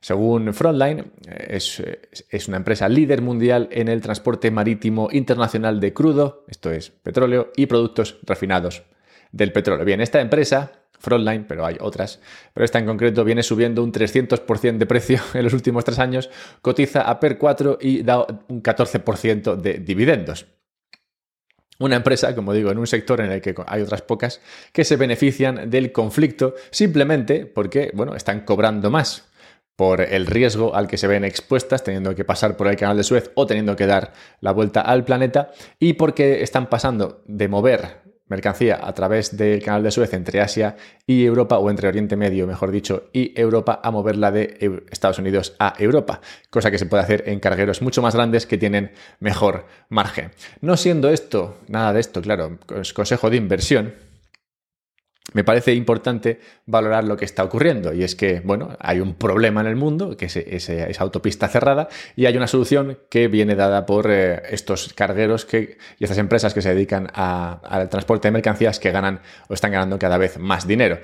Según 0.00 0.54
Frontline, 0.54 1.12
es, 1.28 1.82
es, 2.30 2.48
una 2.48 2.56
empresa 2.56 2.88
líder 2.88 3.20
mundial 3.20 3.68
en 3.70 3.88
el 3.88 4.00
transporte 4.00 4.50
marítimo 4.50 5.10
internacional 5.12 5.78
de 5.78 5.92
crudo, 5.92 6.44
esto 6.48 6.70
es 6.70 6.88
petróleo, 6.90 7.52
y 7.54 7.66
productos 7.66 8.18
refinados 8.22 8.82
del 9.30 9.52
petróleo. 9.52 9.84
Bien, 9.84 10.00
esta 10.00 10.22
empresa, 10.22 10.72
Frontline, 10.98 11.44
pero 11.46 11.66
hay 11.66 11.76
otras, 11.80 12.18
pero 12.54 12.64
esta 12.64 12.78
en 12.78 12.86
concreto 12.86 13.24
viene 13.24 13.42
subiendo 13.42 13.84
un 13.84 13.92
300% 13.92 14.78
de 14.78 14.86
precio 14.86 15.20
en 15.34 15.44
los 15.44 15.52
últimos 15.52 15.84
tres 15.84 15.98
años, 15.98 16.30
cotiza 16.62 17.02
a 17.02 17.20
PER 17.20 17.36
4 17.36 17.78
y 17.82 18.02
da 18.02 18.26
un 18.48 18.62
14% 18.62 19.56
de 19.56 19.74
dividendos. 19.74 20.46
Una 21.78 21.96
empresa, 21.96 22.34
como 22.34 22.54
digo, 22.54 22.70
en 22.70 22.78
un 22.78 22.86
sector 22.86 23.20
en 23.20 23.32
el 23.32 23.40
que 23.40 23.54
hay 23.66 23.82
otras 23.82 24.02
pocas, 24.02 24.40
que 24.72 24.84
se 24.84 24.96
benefician 24.96 25.68
del 25.68 25.92
conflicto 25.92 26.54
simplemente 26.70 27.44
porque, 27.46 27.90
bueno, 27.94 28.14
están 28.14 28.40
cobrando 28.40 28.90
más 28.90 29.29
por 29.80 30.02
el 30.02 30.26
riesgo 30.26 30.74
al 30.76 30.86
que 30.86 30.98
se 30.98 31.06
ven 31.06 31.24
expuestas 31.24 31.82
teniendo 31.82 32.14
que 32.14 32.22
pasar 32.22 32.54
por 32.54 32.68
el 32.68 32.76
canal 32.76 32.98
de 32.98 33.02
Suez 33.02 33.30
o 33.34 33.46
teniendo 33.46 33.76
que 33.76 33.86
dar 33.86 34.12
la 34.42 34.52
vuelta 34.52 34.82
al 34.82 35.04
planeta 35.04 35.52
y 35.78 35.94
porque 35.94 36.42
están 36.42 36.66
pasando 36.66 37.22
de 37.24 37.48
mover 37.48 38.02
mercancía 38.26 38.78
a 38.82 38.92
través 38.92 39.38
del 39.38 39.62
canal 39.62 39.82
de 39.82 39.90
Suez 39.90 40.12
entre 40.12 40.42
Asia 40.42 40.76
y 41.06 41.24
Europa 41.24 41.56
o 41.56 41.70
entre 41.70 41.88
Oriente 41.88 42.14
Medio, 42.14 42.46
mejor 42.46 42.72
dicho, 42.72 43.08
y 43.14 43.32
Europa 43.40 43.80
a 43.82 43.90
moverla 43.90 44.30
de 44.30 44.82
Estados 44.90 45.18
Unidos 45.18 45.56
a 45.58 45.72
Europa, 45.78 46.20
cosa 46.50 46.70
que 46.70 46.76
se 46.76 46.84
puede 46.84 47.02
hacer 47.02 47.24
en 47.26 47.40
cargueros 47.40 47.80
mucho 47.80 48.02
más 48.02 48.14
grandes 48.14 48.44
que 48.44 48.58
tienen 48.58 48.92
mejor 49.18 49.64
margen. 49.88 50.32
No 50.60 50.76
siendo 50.76 51.08
esto, 51.08 51.56
nada 51.68 51.94
de 51.94 52.00
esto, 52.00 52.20
claro, 52.20 52.58
consejo 52.94 53.30
de 53.30 53.38
inversión, 53.38 53.94
me 55.32 55.44
parece 55.44 55.74
importante 55.74 56.40
valorar 56.66 57.04
lo 57.04 57.16
que 57.16 57.24
está 57.24 57.44
ocurriendo. 57.44 57.92
Y 57.92 58.02
es 58.02 58.14
que, 58.14 58.40
bueno, 58.40 58.76
hay 58.80 59.00
un 59.00 59.14
problema 59.14 59.60
en 59.60 59.66
el 59.66 59.76
mundo, 59.76 60.16
que 60.16 60.26
es, 60.26 60.36
esa 60.36 61.02
autopista 61.02 61.48
cerrada, 61.48 61.88
y 62.16 62.26
hay 62.26 62.36
una 62.36 62.46
solución 62.46 62.98
que 63.08 63.28
viene 63.28 63.54
dada 63.54 63.86
por 63.86 64.10
eh, 64.10 64.42
estos 64.50 64.92
cargueros 64.94 65.44
que, 65.44 65.78
y 65.98 66.04
estas 66.04 66.18
empresas 66.18 66.54
que 66.54 66.62
se 66.62 66.74
dedican 66.74 67.08
al 67.14 67.88
transporte 67.88 68.28
de 68.28 68.32
mercancías 68.32 68.78
que 68.78 68.90
ganan 68.90 69.20
o 69.48 69.54
están 69.54 69.72
ganando 69.72 69.98
cada 69.98 70.18
vez 70.18 70.38
más 70.38 70.66
dinero. 70.66 70.98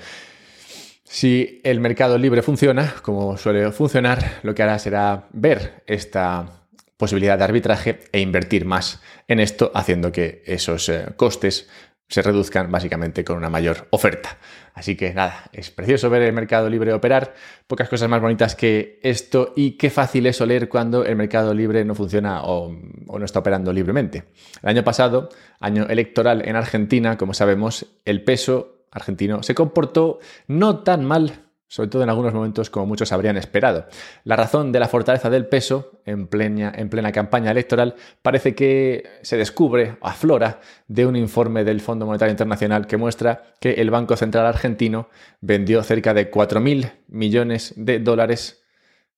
Si 1.05 1.61
el 1.63 1.81
mercado 1.81 2.19
libre 2.19 2.43
funciona, 2.43 2.95
como 3.03 3.37
suele 3.37 3.71
funcionar, 3.71 4.41
lo 4.43 4.55
que 4.55 4.63
hará 4.65 4.79
será 4.79 5.29
ver 5.33 5.85
esta 5.87 6.67
posibilidad 6.97 7.39
de 7.39 7.45
arbitraje 7.45 8.01
e 8.11 8.21
invertir 8.21 8.65
más 8.65 9.01
en 9.29 9.39
esto, 9.39 9.71
haciendo 9.75 10.11
que 10.11 10.43
esos 10.47 10.89
eh, 10.89 11.07
costes 11.17 11.69
se 12.09 12.23
reduzcan 12.23 12.71
básicamente 12.71 13.25
con 13.25 13.37
una 13.37 13.51
mayor 13.51 13.89
oferta. 13.91 14.39
Así 14.75 14.97
que 14.97 15.13
nada, 15.13 15.45
es 15.53 15.71
precioso 15.71 16.09
ver 16.11 16.23
el 16.23 16.33
mercado 16.33 16.69
libre 16.69 16.93
operar, 16.93 17.35
pocas 17.67 17.89
cosas 17.89 18.09
más 18.09 18.21
bonitas 18.21 18.55
que 18.55 19.01
esto 19.03 19.53
y 19.57 19.73
qué 19.73 19.91
fácil 19.91 20.27
es 20.27 20.41
oler 20.41 20.69
cuando 20.69 21.05
el 21.05 21.17
mercado 21.17 21.53
libre 21.55 21.85
no 21.85 21.95
funciona 21.95 22.45
o, 22.45 22.71
no 22.71 23.25
está 23.25 23.41
operando 23.41 23.73
libremente. 23.73 24.25
El 24.63 24.69
año 24.69 24.85
pasado, 24.85 25.31
año 25.61 25.87
electoral 25.89 26.47
en 26.47 26.57
Argentina, 26.57 27.17
como 27.17 27.35
sabemos, 27.35 27.87
el 28.05 28.23
peso 28.23 28.85
argentino 28.93 29.43
se 29.43 29.55
comportó 29.55 30.21
no 30.47 30.81
tan 30.81 31.05
mal 31.05 31.46
sobre 31.69 31.89
todo 31.89 32.03
en 32.03 32.11
algunos 32.11 32.33
momentos 32.33 32.71
como 32.71 32.87
muchos 32.87 33.13
habrían 33.13 33.37
esperado. 33.37 33.87
La 34.25 34.37
razón 34.37 34.73
de 34.73 34.81
la 34.81 34.89
fortaleza 34.89 35.31
del 35.31 35.47
peso 35.47 36.01
en 36.05 36.29
plena, 36.29 36.73
en 36.75 36.89
plena 36.89 37.13
campaña 37.13 37.51
electoral 37.51 37.97
parece 38.23 38.55
que 38.55 39.05
se 39.23 39.37
descubre 39.37 39.97
aflora 40.01 40.61
de 40.87 41.07
un 41.07 41.17
informe 41.17 41.65
del 41.65 41.81
Fondo 41.81 42.07
Monetario 42.07 42.31
Internacional 42.31 42.87
que 42.87 42.97
muestra 42.97 43.55
que 43.61 43.73
el 43.75 43.91
Banco 43.91 44.17
Central 44.17 44.47
argentino 44.47 45.09
vendió 45.41 45.83
cerca 45.83 46.15
de 46.15 46.31
4.000 46.31 46.93
millones 47.09 47.75
de 47.77 47.99
dólares, 47.99 48.63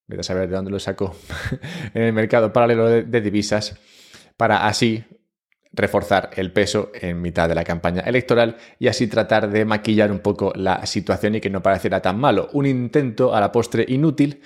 voy 0.07 0.19
a 0.19 0.23
saber 0.23 0.49
de 0.49 0.57
dónde 0.57 0.71
lo 0.71 0.79
sacó, 0.79 1.15
en 1.95 2.03
el 2.03 2.13
mercado 2.13 2.53
paralelo 2.53 2.89
de 2.89 3.21
divisas, 3.21 3.79
para 4.37 4.67
así 4.67 5.05
reforzar 5.73 6.31
el 6.37 6.53
peso 6.53 6.91
en 6.95 7.21
mitad 7.21 7.49
de 7.49 7.55
la 7.55 7.65
campaña 7.65 8.03
electoral 8.03 8.57
y 8.79 8.89
así 8.89 9.07
tratar 9.07 9.51
de 9.51 9.65
maquillar 9.65 10.11
un 10.11 10.21
poco 10.21 10.53
la 10.57 10.87
situación 10.87 11.35
y 11.35 11.41
que 11.41 11.51
no 11.51 11.63
pareciera 11.63 12.01
tan 12.01 12.19
malo. 12.19 12.49
Un 12.53 12.67
intento 12.67 13.35
a 13.35 13.41
la 13.41 13.53
postre 13.53 13.85
inútil 13.89 14.43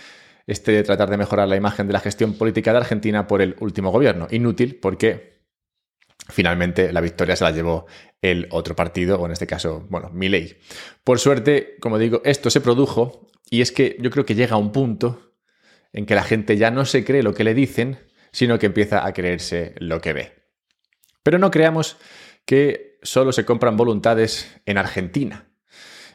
este 0.46 0.72
de 0.72 0.82
tratar 0.82 1.08
de 1.10 1.16
mejorar 1.16 1.48
la 1.48 1.56
imagen 1.56 1.86
de 1.86 1.92
la 1.92 2.00
gestión 2.00 2.34
política 2.34 2.72
de 2.72 2.78
Argentina 2.78 3.26
por 3.26 3.42
el 3.42 3.56
último 3.60 3.90
gobierno. 3.90 4.26
Inútil 4.30 4.78
porque 4.80 5.42
finalmente 6.28 6.92
la 6.92 7.00
victoria 7.00 7.36
se 7.36 7.44
la 7.44 7.50
llevó 7.50 7.86
el 8.20 8.46
otro 8.50 8.76
partido, 8.76 9.20
o 9.20 9.26
en 9.26 9.32
este 9.32 9.46
caso, 9.46 9.86
bueno, 9.90 10.10
ley. 10.14 10.56
Por 11.04 11.18
suerte, 11.18 11.76
como 11.80 11.98
digo, 11.98 12.22
esto 12.24 12.50
se 12.50 12.60
produjo 12.60 13.28
y 13.50 13.60
es 13.60 13.72
que 13.72 13.96
yo 14.00 14.10
creo 14.10 14.24
que 14.24 14.34
llega 14.34 14.54
a 14.54 14.58
un 14.58 14.72
punto 14.72 15.34
en 15.92 16.06
que 16.06 16.14
la 16.14 16.22
gente 16.22 16.56
ya 16.56 16.70
no 16.70 16.84
se 16.84 17.04
cree 17.04 17.22
lo 17.22 17.34
que 17.34 17.44
le 17.44 17.54
dicen, 17.54 17.98
sino 18.30 18.58
que 18.58 18.66
empieza 18.66 19.04
a 19.04 19.12
creerse 19.12 19.74
lo 19.78 20.00
que 20.00 20.12
ve. 20.12 20.41
Pero 21.22 21.38
no 21.38 21.50
creamos 21.50 21.96
que 22.44 22.98
solo 23.02 23.32
se 23.32 23.44
compran 23.44 23.76
voluntades 23.76 24.60
en 24.66 24.78
Argentina. 24.78 25.46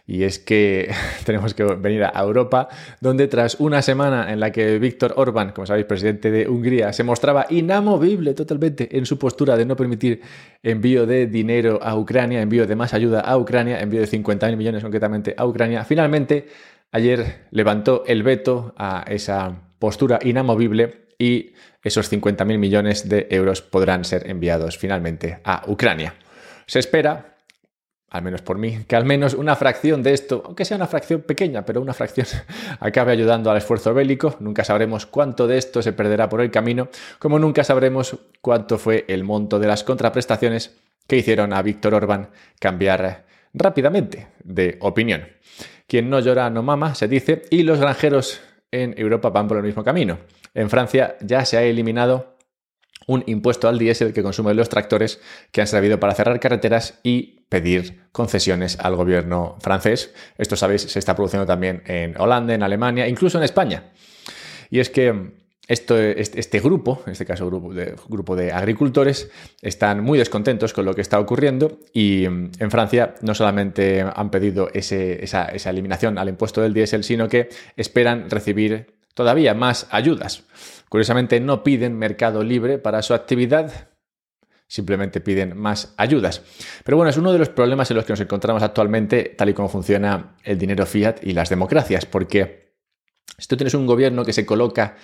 Y 0.09 0.23
es 0.23 0.39
que 0.39 0.89
tenemos 1.25 1.53
que 1.53 1.63
venir 1.63 2.05
a 2.05 2.21
Europa, 2.21 2.69
donde 3.01 3.27
tras 3.27 3.59
una 3.59 3.81
semana 3.81 4.31
en 4.31 4.39
la 4.39 4.51
que 4.51 4.79
Víctor 4.79 5.13
Orbán, 5.17 5.51
como 5.51 5.67
sabéis, 5.67 5.85
presidente 5.85 6.31
de 6.31 6.47
Hungría, 6.47 6.93
se 6.93 7.03
mostraba 7.03 7.45
inamovible 7.49 8.33
totalmente 8.33 8.97
en 8.97 9.05
su 9.05 9.19
postura 9.19 9.57
de 9.57 9.65
no 9.65 9.75
permitir 9.75 10.21
envío 10.63 11.05
de 11.05 11.27
dinero 11.27 11.79
a 11.83 11.97
Ucrania, 11.97 12.41
envío 12.41 12.65
de 12.65 12.75
más 12.75 12.93
ayuda 12.93 13.19
a 13.19 13.37
Ucrania, 13.37 13.81
envío 13.81 13.99
de 13.99 14.07
50.000 14.07 14.55
millones 14.55 14.81
concretamente 14.81 15.35
a 15.37 15.45
Ucrania, 15.45 15.83
finalmente 15.83 16.47
ayer 16.91 17.47
levantó 17.51 18.03
el 18.07 18.23
veto 18.23 18.73
a 18.77 19.03
esa 19.07 19.73
postura 19.77 20.19
inamovible 20.23 21.06
y 21.17 21.53
esos 21.83 22.11
50.000 22.11 22.57
millones 22.57 23.09
de 23.09 23.27
euros 23.31 23.61
podrán 23.61 24.03
ser 24.03 24.29
enviados 24.29 24.77
finalmente 24.77 25.39
a 25.43 25.63
Ucrania. 25.67 26.15
Se 26.65 26.79
espera, 26.79 27.37
al 28.09 28.21
menos 28.21 28.41
por 28.41 28.57
mí, 28.57 28.83
que 28.87 28.95
al 28.95 29.05
menos 29.05 29.33
una 29.33 29.55
fracción 29.55 30.03
de 30.03 30.13
esto, 30.13 30.43
aunque 30.45 30.65
sea 30.65 30.77
una 30.77 30.87
fracción 30.87 31.21
pequeña, 31.21 31.65
pero 31.65 31.81
una 31.81 31.93
fracción, 31.93 32.27
acabe 32.79 33.11
ayudando 33.13 33.49
al 33.49 33.57
esfuerzo 33.57 33.93
bélico. 33.93 34.35
Nunca 34.39 34.63
sabremos 34.63 35.05
cuánto 35.05 35.47
de 35.47 35.57
esto 35.57 35.81
se 35.81 35.93
perderá 35.93 36.29
por 36.29 36.41
el 36.41 36.51
camino, 36.51 36.89
como 37.19 37.39
nunca 37.39 37.63
sabremos 37.63 38.17
cuánto 38.41 38.77
fue 38.77 39.05
el 39.07 39.23
monto 39.23 39.59
de 39.59 39.67
las 39.67 39.83
contraprestaciones 39.83 40.77
que 41.07 41.17
hicieron 41.17 41.53
a 41.53 41.61
Víctor 41.61 41.93
Orbán 41.93 42.29
cambiar 42.59 43.25
rápidamente 43.53 44.27
de 44.43 44.77
opinión. 44.81 45.27
Quien 45.87 46.09
no 46.09 46.19
llora 46.19 46.49
no 46.49 46.63
mama, 46.63 46.95
se 46.95 47.07
dice, 47.07 47.43
y 47.49 47.63
los 47.63 47.79
granjeros 47.79 48.41
en 48.71 48.93
Europa 48.97 49.29
van 49.29 49.47
por 49.47 49.57
el 49.57 49.63
mismo 49.63 49.83
camino. 49.83 50.19
En 50.57 50.71
Francia 50.71 51.17
ya 51.21 51.45
se 51.45 51.55
ha 51.55 51.61
eliminado 51.61 52.35
un 53.05 53.23
impuesto 53.27 53.69
al 53.69 53.77
diésel 53.77 54.11
que 54.11 54.23
consumen 54.23 54.57
los 54.57 54.69
tractores 54.69 55.21
que 55.51 55.61
han 55.61 55.67
servido 55.67 55.99
para 55.99 56.15
cerrar 56.15 56.39
carreteras 56.39 56.99
y 57.03 57.41
pedir 57.47 58.01
concesiones 58.11 58.79
al 58.79 58.95
gobierno 58.95 59.57
francés. 59.61 60.15
Esto, 60.35 60.55
sabéis, 60.55 60.81
se 60.81 60.97
está 60.97 61.15
produciendo 61.15 61.45
también 61.45 61.83
en 61.85 62.19
Holanda, 62.19 62.55
en 62.55 62.63
Alemania, 62.63 63.07
incluso 63.07 63.37
en 63.37 63.43
España. 63.43 63.91
Y 64.71 64.79
es 64.79 64.89
que 64.89 65.33
este, 65.67 66.59
grupo, 66.59 67.03
en 67.05 67.11
este 67.11 67.25
caso 67.25 67.45
grupo 67.45 68.35
de, 68.35 68.51
agricultores, 68.51 69.29
están 69.61 70.03
muy 70.03 70.17
descontentos 70.17 70.73
con 70.73 70.85
lo 70.85 70.95
que 70.95 71.01
está 71.01 71.19
ocurriendo 71.19 71.77
y 71.93 72.25
en 72.25 72.71
Francia 72.71 73.13
no 73.21 73.35
solamente 73.35 74.01
han 74.01 74.31
pedido 74.31 74.69
esa, 74.73 75.45
esa 75.45 75.69
eliminación 75.69 76.17
al 76.17 76.29
impuesto 76.29 76.63
del 76.63 76.73
diésel, 76.73 77.03
sino 77.03 77.29
que 77.29 77.49
esperan 77.75 78.31
recibir 78.31 78.96
todavía 79.17 79.55
más 79.55 79.87
ayudas. 79.89 80.43
Curiosamente 80.89 81.39
no 81.39 81.63
piden 81.63 81.97
mercado 81.97 82.43
libre 82.43 82.77
para 82.77 83.01
su 83.01 83.15
actividad, 83.15 83.89
simplemente 84.67 85.21
piden 85.21 85.57
más 85.57 85.95
ayudas. 85.97 86.43
Pero 86.83 86.97
bueno, 86.97 87.09
es 87.09 87.17
uno 87.17 87.33
de 87.33 87.39
los 87.39 87.49
problemas 87.49 87.89
en 87.89 87.97
los 87.97 88.05
que 88.05 88.13
nos 88.13 88.19
encontramos 88.19 88.61
actualmente, 88.61 89.33
tal 89.35 89.49
y 89.49 89.55
como 89.55 89.69
funciona 89.69 90.35
el 90.43 90.59
dinero 90.59 90.85
fiat 90.85 91.23
y 91.23 91.33
las 91.33 91.49
democracias, 91.49 92.05
porque 92.05 92.75
si 93.39 93.47
tú 93.47 93.57
tienes 93.57 93.73
un 93.73 93.87
gobierno 93.87 94.23
que 94.23 94.33
se 94.33 94.45
coloca 94.45 94.97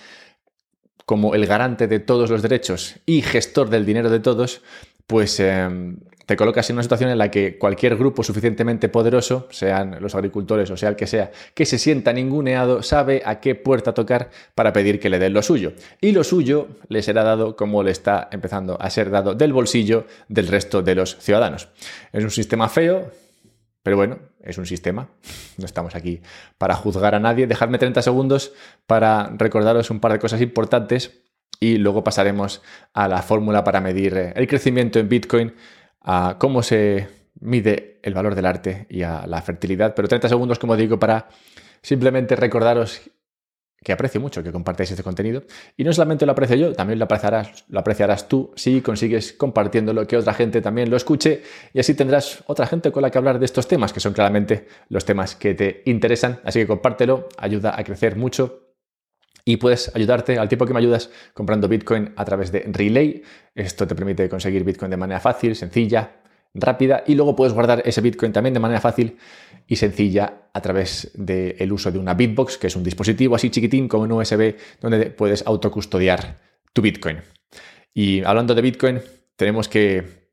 como 1.04 1.34
el 1.34 1.44
garante 1.46 1.88
de 1.88 1.98
todos 1.98 2.30
los 2.30 2.40
derechos 2.40 3.00
y 3.06 3.20
gestor 3.20 3.68
del 3.68 3.84
dinero 3.84 4.10
de 4.10 4.20
todos, 4.20 4.62
pues 5.08 5.40
em, 5.40 5.98
te 6.26 6.36
colocas 6.36 6.68
en 6.70 6.76
una 6.76 6.82
situación 6.82 7.10
en 7.10 7.18
la 7.18 7.30
que 7.30 7.58
cualquier 7.58 7.96
grupo 7.96 8.22
suficientemente 8.22 8.88
poderoso, 8.88 9.48
sean 9.50 9.98
los 10.00 10.14
agricultores 10.14 10.70
o 10.70 10.76
sea 10.76 10.88
el 10.88 10.96
que 10.96 11.06
sea, 11.06 11.30
que 11.54 11.66
se 11.66 11.78
sienta 11.78 12.12
ninguneado, 12.12 12.82
sabe 12.82 13.22
a 13.24 13.40
qué 13.40 13.54
puerta 13.54 13.94
tocar 13.94 14.30
para 14.54 14.72
pedir 14.72 15.00
que 15.00 15.10
le 15.10 15.18
den 15.18 15.32
lo 15.32 15.42
suyo. 15.42 15.72
Y 16.00 16.12
lo 16.12 16.24
suyo 16.24 16.68
le 16.88 17.02
será 17.02 17.24
dado 17.24 17.56
como 17.56 17.82
le 17.82 17.90
está 17.90 18.28
empezando 18.30 18.80
a 18.80 18.90
ser 18.90 19.10
dado 19.10 19.34
del 19.34 19.52
bolsillo 19.52 20.06
del 20.28 20.48
resto 20.48 20.82
de 20.82 20.94
los 20.94 21.16
ciudadanos. 21.18 21.68
Es 22.12 22.24
un 22.24 22.30
sistema 22.30 22.68
feo, 22.68 23.10
pero 23.82 23.96
bueno, 23.96 24.18
es 24.42 24.56
un 24.58 24.66
sistema. 24.66 25.08
No 25.58 25.66
estamos 25.66 25.94
aquí 25.94 26.20
para 26.58 26.74
juzgar 26.74 27.14
a 27.14 27.20
nadie. 27.20 27.46
Dejadme 27.46 27.78
30 27.78 28.02
segundos 28.02 28.52
para 28.86 29.30
recordaros 29.36 29.90
un 29.90 30.00
par 30.00 30.12
de 30.12 30.18
cosas 30.18 30.40
importantes 30.40 31.20
y 31.60 31.78
luego 31.78 32.02
pasaremos 32.02 32.62
a 32.92 33.08
la 33.08 33.22
fórmula 33.22 33.62
para 33.64 33.80
medir 33.80 34.32
el 34.34 34.46
crecimiento 34.46 34.98
en 34.98 35.08
Bitcoin 35.08 35.54
a 36.04 36.36
cómo 36.38 36.62
se 36.62 37.08
mide 37.40 37.98
el 38.02 38.14
valor 38.14 38.34
del 38.34 38.46
arte 38.46 38.86
y 38.88 39.02
a 39.02 39.26
la 39.26 39.42
fertilidad. 39.42 39.94
Pero 39.94 40.06
30 40.06 40.28
segundos, 40.28 40.58
como 40.58 40.76
digo, 40.76 40.98
para 40.98 41.28
simplemente 41.82 42.36
recordaros 42.36 43.00
que 43.84 43.92
aprecio 43.92 44.20
mucho 44.20 44.42
que 44.42 44.50
compartáis 44.50 44.90
este 44.90 45.02
contenido. 45.02 45.42
Y 45.76 45.84
no 45.84 45.92
solamente 45.92 46.24
lo 46.24 46.32
aprecio 46.32 46.56
yo, 46.56 46.72
también 46.72 46.98
lo 46.98 47.04
apreciarás, 47.04 47.64
lo 47.68 47.78
apreciarás 47.78 48.28
tú 48.28 48.50
si 48.56 48.80
consigues 48.80 49.34
compartiéndolo, 49.34 50.06
que 50.06 50.16
otra 50.16 50.32
gente 50.32 50.62
también 50.62 50.90
lo 50.90 50.96
escuche 50.96 51.42
y 51.72 51.80
así 51.80 51.94
tendrás 51.94 52.42
otra 52.46 52.66
gente 52.66 52.90
con 52.90 53.02
la 53.02 53.10
que 53.10 53.18
hablar 53.18 53.38
de 53.38 53.44
estos 53.44 53.68
temas, 53.68 53.92
que 53.92 54.00
son 54.00 54.14
claramente 54.14 54.66
los 54.88 55.04
temas 55.04 55.36
que 55.36 55.54
te 55.54 55.82
interesan. 55.84 56.40
Así 56.44 56.60
que 56.60 56.66
compártelo, 56.66 57.28
ayuda 57.36 57.78
a 57.78 57.84
crecer 57.84 58.16
mucho 58.16 58.73
y 59.44 59.56
puedes 59.58 59.94
ayudarte 59.94 60.38
al 60.38 60.48
tiempo 60.48 60.66
que 60.66 60.72
me 60.72 60.80
ayudas 60.80 61.10
comprando 61.34 61.68
Bitcoin 61.68 62.12
a 62.16 62.24
través 62.24 62.50
de 62.50 62.64
Relay. 62.66 63.22
Esto 63.54 63.86
te 63.86 63.94
permite 63.94 64.28
conseguir 64.28 64.64
Bitcoin 64.64 64.90
de 64.90 64.96
manera 64.96 65.20
fácil, 65.20 65.54
sencilla, 65.54 66.22
rápida 66.54 67.04
y 67.06 67.14
luego 67.14 67.36
puedes 67.36 67.52
guardar 67.52 67.82
ese 67.84 68.00
Bitcoin 68.00 68.32
también 68.32 68.54
de 68.54 68.60
manera 68.60 68.80
fácil 68.80 69.18
y 69.66 69.76
sencilla 69.76 70.48
a 70.52 70.60
través 70.60 71.10
del 71.14 71.72
uso 71.72 71.90
de 71.90 71.98
una 71.98 72.14
Bitbox, 72.14 72.58
que 72.58 72.68
es 72.68 72.76
un 72.76 72.84
dispositivo 72.84 73.34
así 73.34 73.50
chiquitín 73.50 73.88
como 73.88 74.04
un 74.04 74.12
USB 74.12 74.54
donde 74.80 75.10
puedes 75.10 75.46
autocustodiar 75.46 76.38
tu 76.72 76.80
Bitcoin. 76.82 77.18
Y 77.92 78.22
hablando 78.22 78.54
de 78.54 78.62
Bitcoin, 78.62 79.00
tenemos 79.36 79.68
que 79.68 80.24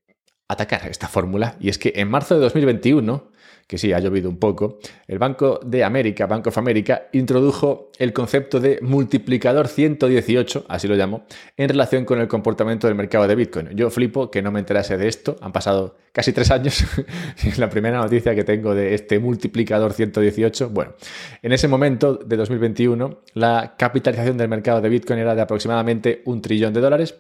atacar 0.48 0.88
esta 0.89 1.08
fórmula 1.08 1.56
y 1.60 1.70
es 1.70 1.77
que 1.77 1.94
en 1.96 2.10
marzo 2.10 2.36
de 2.36 2.41
2021 2.41 3.31
que 3.72 3.78
sí, 3.78 3.94
ha 3.94 4.00
llovido 4.01 4.30
un 4.30 4.36
poco, 4.36 4.80
el 5.08 5.18
Banco 5.18 5.62
de 5.63 5.86
América, 5.86 6.28
Bank 6.28 6.46
of 6.48 6.58
America, 6.58 7.04
introdujo 7.13 7.90
el 8.00 8.12
concepto 8.12 8.60
de 8.60 8.80
multiplicador 8.82 9.70
118, 9.70 10.66
así 10.68 10.90
lo 10.90 10.96
llamo, 10.96 11.24
en 11.56 11.70
relación 11.70 12.04
con 12.04 12.20
el 12.20 12.28
comportamiento 12.28 12.88
del 12.88 12.98
mercado 12.98 13.30
de 13.30 13.36
Bitcoin. 13.36 13.70
Yo 13.70 13.90
flipo 13.90 14.30
que 14.30 14.42
no 14.42 14.51
me 14.51 14.60
enterase 14.60 14.98
de 14.98 15.08
esto, 15.08 15.38
han 15.40 15.54
pasado 15.54 15.96
casi 16.12 16.34
tres 16.34 16.51
años, 16.51 16.84
es 17.46 17.58
la 17.58 17.70
primera 17.70 18.00
noticia 18.00 18.36
que 18.36 18.44
tengo 18.44 18.75
de 18.75 18.94
este 18.94 19.20
multiplicador 19.20 19.94
118. 19.94 20.70
Bueno, 20.72 20.96
en 21.42 21.54
ese 21.54 21.70
momento 21.70 22.16
de 22.16 22.36
2021, 22.36 23.22
la 23.36 23.75
capitalización 23.78 24.36
del 24.36 24.50
mercado 24.50 24.82
de 24.82 24.90
Bitcoin 24.90 25.20
era 25.20 25.34
de 25.34 25.44
aproximadamente 25.44 26.24
un 26.25 26.42
trillón 26.42 26.74
de 26.74 26.82
dólares, 26.82 27.16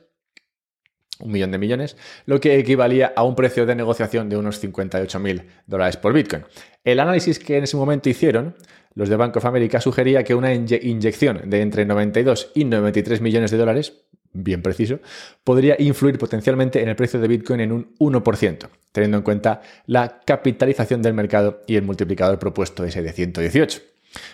un 1.21 1.31
millón 1.31 1.51
de 1.51 1.57
millones, 1.57 1.97
lo 2.25 2.39
que 2.39 2.57
equivalía 2.57 3.13
a 3.15 3.23
un 3.23 3.35
precio 3.35 3.65
de 3.65 3.75
negociación 3.75 4.29
de 4.29 4.37
unos 4.37 4.59
58 4.59 5.19
mil 5.19 5.43
dólares 5.67 5.97
por 5.97 6.13
Bitcoin. 6.13 6.43
El 6.83 6.99
análisis 6.99 7.39
que 7.39 7.57
en 7.57 7.63
ese 7.63 7.77
momento 7.77 8.09
hicieron 8.09 8.55
los 8.93 9.09
de 9.09 9.15
Bank 9.15 9.37
of 9.37 9.45
America 9.45 9.79
sugería 9.79 10.23
que 10.23 10.35
una 10.35 10.53
inyección 10.53 11.49
de 11.49 11.61
entre 11.61 11.85
92 11.85 12.51
y 12.55 12.65
93 12.65 13.21
millones 13.21 13.51
de 13.51 13.57
dólares, 13.57 13.93
bien 14.33 14.61
preciso, 14.61 14.99
podría 15.43 15.75
influir 15.79 16.17
potencialmente 16.17 16.81
en 16.81 16.89
el 16.89 16.95
precio 16.95 17.19
de 17.19 17.27
Bitcoin 17.27 17.61
en 17.61 17.71
un 17.71 17.95
1%, 17.99 18.69
teniendo 18.91 19.17
en 19.17 19.23
cuenta 19.23 19.61
la 19.85 20.21
capitalización 20.25 21.01
del 21.01 21.13
mercado 21.13 21.61
y 21.67 21.77
el 21.77 21.83
multiplicador 21.83 22.37
propuesto 22.37 22.83
ese 22.83 23.01
de 23.01 23.13
118. 23.13 23.81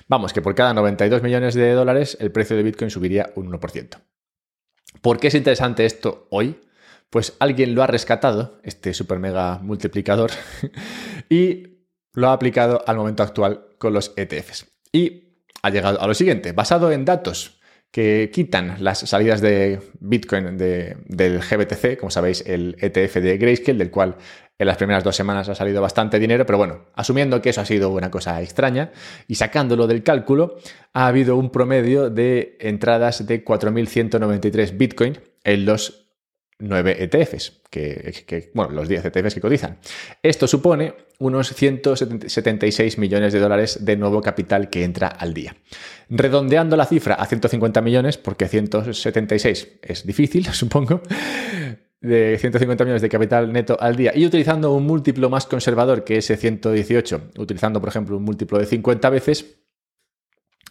Vamos, 0.08 0.34
que 0.34 0.42
por 0.42 0.56
cada 0.56 0.74
92 0.74 1.22
millones 1.22 1.54
de 1.54 1.72
dólares 1.74 2.18
el 2.20 2.32
precio 2.32 2.58
de 2.58 2.64
Bitcoin 2.64 2.90
subiría 2.90 3.32
un 3.36 3.52
1%. 3.52 3.98
¿Por 5.02 5.20
qué 5.20 5.28
es 5.28 5.36
interesante 5.36 5.86
esto 5.86 6.28
hoy? 6.32 6.60
Pues 7.10 7.36
alguien 7.40 7.76
lo 7.76 7.84
ha 7.84 7.88
rescatado, 7.88 8.60
este 8.64 8.94
super 8.94 9.20
mega 9.20 9.60
multiplicador, 9.60 10.32
y 11.30 11.86
lo 12.14 12.30
ha 12.30 12.34
aplicado 12.34 12.84
al 12.88 12.98
momento 12.98 13.24
actual 13.24 13.68
con 13.78 13.94
los 13.94 14.14
ETFs. 14.16 14.68
Y 14.92 15.44
ha 15.62 15.70
llegado 15.70 16.02
a 16.02 16.08
lo 16.08 16.14
siguiente, 16.14 16.52
basado 16.52 16.92
en 16.92 17.06
datos 17.06 17.60
que 17.92 18.30
quitan 18.34 18.76
las 18.80 19.00
salidas 19.00 19.42
de 19.42 19.80
Bitcoin 20.00 20.58
del 20.58 21.40
GBTC, 21.40 21.98
como 21.98 22.12
sabéis, 22.12 22.44
el 22.46 22.76
ETF 22.80 23.16
de 23.16 23.38
Grayscale, 23.38 23.78
del 23.78 23.92
cual 23.92 24.18
en 24.60 24.68
las 24.68 24.78
primeras 24.78 25.04
dos 25.04 25.16
semanas 25.16 25.48
ha 25.50 25.56
salido 25.56 25.82
bastante 25.82 26.20
dinero, 26.20 26.46
pero 26.46 26.58
bueno, 26.58 26.86
asumiendo 26.96 27.42
que 27.42 27.52
eso 27.52 27.62
ha 27.62 27.66
sido 27.66 27.92
una 27.92 28.12
cosa 28.12 28.42
extraña 28.42 28.92
y 29.28 29.36
sacándolo 29.36 29.88
del 29.88 30.04
cálculo, 30.04 30.58
ha 30.94 31.08
habido 31.08 31.38
un 31.38 31.52
promedio 31.52 32.10
de 32.10 32.58
entradas 32.60 33.26
de 33.26 33.46
4.193 33.46 34.76
Bitcoin 34.76 35.20
en 35.44 35.66
los 35.66 36.07
9 36.60 37.04
ETFs, 37.04 37.62
que, 37.70 38.52
bueno, 38.54 38.72
los 38.72 38.88
10 38.88 39.06
ETFs 39.06 39.36
que 39.36 39.42
cotizan. 39.42 39.78
Esto 40.24 40.48
supone 40.48 40.96
unos 41.20 41.54
176 41.54 42.98
millones 42.98 43.34
de 43.34 43.40
dólares 43.40 43.86
de 43.86 43.96
nuevo 43.96 44.22
capital 44.22 44.70
que 44.70 44.84
entra 44.84 45.08
al 45.08 45.34
día. 45.34 45.56
Redondeando 46.10 46.76
la 46.76 46.86
cifra 46.86 47.16
a 47.16 47.26
150 47.26 47.82
millones, 47.82 48.18
porque 48.18 48.48
176 48.48 49.80
es 49.82 50.06
difícil, 50.06 50.46
supongo, 50.54 51.02
de 52.02 52.38
150 52.40 52.84
millones 52.84 53.02
de 53.02 53.10
capital 53.10 53.52
neto 53.52 53.78
al 53.80 53.96
día 53.96 54.12
y 54.16 54.26
utilizando 54.26 54.74
un 54.74 54.86
múltiplo 54.86 55.30
más 55.30 55.46
conservador 55.46 56.04
que 56.04 56.18
ese 56.18 56.38
118, 56.38 57.32
utilizando 57.38 57.80
por 57.80 57.90
ejemplo 57.90 58.18
un 58.18 58.24
múltiplo 58.24 58.58
de 58.58 58.66
50 58.66 59.10
veces, 59.10 59.58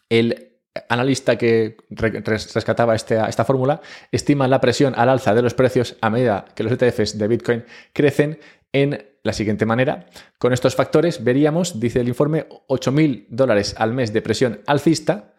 el 0.09 0.46
analista 0.89 1.37
que 1.37 1.77
rescataba 1.91 2.95
esta, 2.95 3.29
esta 3.29 3.45
fórmula 3.45 3.81
estima 4.13 4.49
la 4.49 4.61
presión 4.61 4.95
al 4.97 5.09
alza 5.09 5.35
de 5.35 5.43
los 5.43 5.55
precios 5.55 5.97
a 6.01 6.11
medida 6.11 6.45
que 6.55 6.63
los 6.63 6.73
ETFs 6.73 7.19
de 7.19 7.29
Bitcoin 7.29 7.65
crecen 7.93 8.39
en 8.73 9.07
la 9.23 9.33
siguiente 9.33 9.67
manera. 9.67 10.07
Con 10.39 10.53
estos 10.53 10.75
factores 10.75 11.25
veríamos, 11.25 11.81
dice 11.81 12.01
el 12.01 12.09
informe, 12.09 12.47
8.000 12.69 13.27
dólares 13.29 13.75
al 13.79 13.93
mes 13.93 14.13
de 14.13 14.23
presión 14.23 14.61
alcista 14.67 15.35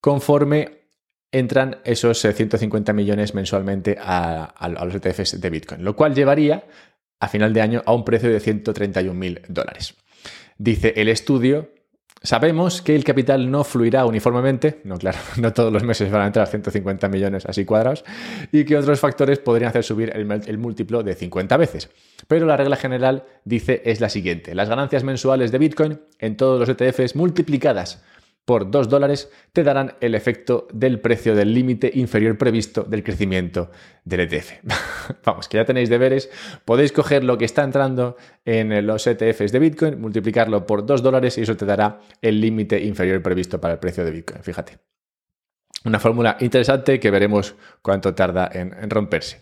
conforme 0.00 0.84
entran 1.32 1.78
esos 1.84 2.20
150 2.20 2.92
eh, 2.92 2.94
millones 2.94 3.34
mensualmente 3.34 3.96
a, 4.00 4.44
a 4.44 4.84
los 4.84 4.94
ETFs 4.94 5.40
de 5.40 5.50
Bitcoin, 5.50 5.84
lo 5.84 5.96
cual 5.96 6.14
llevaría 6.14 6.64
a 7.18 7.28
final 7.28 7.52
de 7.52 7.60
año 7.60 7.82
a 7.86 7.92
un 7.92 8.04
precio 8.04 8.30
de 8.30 8.40
131.000 8.40 9.46
dólares. 9.48 9.94
Dice 10.58 10.94
el 10.96 11.08
estudio 11.08 11.70
Sabemos 12.24 12.80
que 12.80 12.96
el 12.96 13.04
capital 13.04 13.50
no 13.50 13.64
fluirá 13.64 14.06
uniformemente, 14.06 14.80
no 14.84 14.96
claro, 14.96 15.18
no 15.36 15.52
todos 15.52 15.70
los 15.70 15.84
meses 15.84 16.10
van 16.10 16.22
a 16.22 16.26
entrar 16.28 16.48
150 16.48 17.06
millones 17.10 17.44
así 17.44 17.66
cuadrados, 17.66 18.02
y 18.50 18.64
que 18.64 18.78
otros 18.78 18.98
factores 18.98 19.38
podrían 19.40 19.68
hacer 19.68 19.84
subir 19.84 20.10
el, 20.16 20.32
el, 20.46 20.56
múltiplo 20.56 21.02
de 21.02 21.14
50 21.14 21.54
veces. 21.58 21.90
Pero 22.26 22.46
la 22.46 22.56
regla 22.56 22.76
general 22.76 23.24
dice 23.44 23.82
es 23.84 24.00
la 24.00 24.08
siguiente, 24.08 24.54
las 24.54 24.70
ganancias 24.70 25.04
mensuales 25.04 25.52
de 25.52 25.58
Bitcoin 25.58 26.00
en 26.18 26.38
todos 26.38 26.58
los 26.58 26.68
ETFs 26.70 27.14
multiplicadas 27.14 28.02
por 28.44 28.70
2 28.70 28.88
dólares 28.88 29.30
te 29.52 29.62
darán 29.62 29.94
el 30.00 30.14
efecto 30.14 30.68
del 30.72 31.00
precio 31.00 31.34
del 31.34 31.54
límite 31.54 31.90
inferior 31.94 32.36
previsto 32.36 32.82
del 32.82 33.02
crecimiento 33.02 33.70
del 34.04 34.20
ETF. 34.20 34.52
Vamos, 35.24 35.48
que 35.48 35.56
ya 35.56 35.64
tenéis 35.64 35.88
deberes, 35.88 36.30
podéis 36.64 36.92
coger 36.92 37.24
lo 37.24 37.38
que 37.38 37.44
está 37.44 37.62
entrando 37.62 38.16
en 38.44 38.86
los 38.86 39.06
ETFs 39.06 39.52
de 39.52 39.58
Bitcoin, 39.58 40.00
multiplicarlo 40.00 40.66
por 40.66 40.84
2 40.84 41.02
dólares 41.02 41.38
y 41.38 41.42
eso 41.42 41.56
te 41.56 41.66
dará 41.66 42.00
el 42.20 42.40
límite 42.40 42.82
inferior 42.82 43.22
previsto 43.22 43.60
para 43.60 43.74
el 43.74 43.80
precio 43.80 44.04
de 44.04 44.10
Bitcoin. 44.10 44.42
Fíjate. 44.42 44.78
Una 45.84 46.00
fórmula 46.00 46.38
interesante 46.40 46.98
que 46.98 47.10
veremos 47.10 47.56
cuánto 47.82 48.14
tarda 48.14 48.48
en, 48.50 48.72
en 48.72 48.88
romperse. 48.88 49.38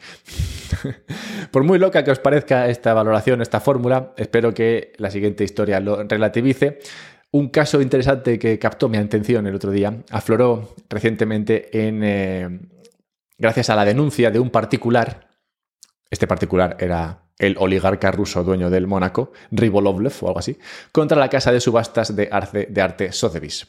Por 1.52 1.62
muy 1.62 1.78
loca 1.78 2.02
que 2.02 2.10
os 2.10 2.18
parezca 2.18 2.68
esta 2.68 2.94
valoración, 2.94 3.42
esta 3.42 3.60
fórmula, 3.60 4.12
espero 4.16 4.52
que 4.52 4.92
la 4.96 5.12
siguiente 5.12 5.44
historia 5.44 5.78
lo 5.78 6.02
relativice. 6.02 6.80
Un 7.34 7.48
caso 7.48 7.80
interesante 7.80 8.38
que 8.38 8.58
captó 8.58 8.90
mi 8.90 8.98
atención 8.98 9.46
el 9.46 9.54
otro 9.54 9.70
día 9.70 10.02
afloró 10.10 10.74
recientemente 10.90 11.86
en, 11.88 12.02
eh, 12.04 12.60
gracias 13.38 13.70
a 13.70 13.74
la 13.74 13.86
denuncia 13.86 14.30
de 14.30 14.38
un 14.38 14.50
particular. 14.50 15.30
Este 16.10 16.26
particular 16.26 16.76
era 16.78 17.22
el 17.38 17.56
oligarca 17.58 18.10
ruso 18.10 18.44
dueño 18.44 18.68
del 18.68 18.86
Mónaco, 18.86 19.32
Ribolovlev 19.50 20.12
o 20.20 20.26
algo 20.26 20.40
así, 20.40 20.58
contra 20.92 21.18
la 21.18 21.30
casa 21.30 21.50
de 21.50 21.60
subastas 21.60 22.14
de 22.14 22.28
arte, 22.30 22.66
de 22.68 22.82
arte 22.82 23.12
Sotheby's. 23.12 23.66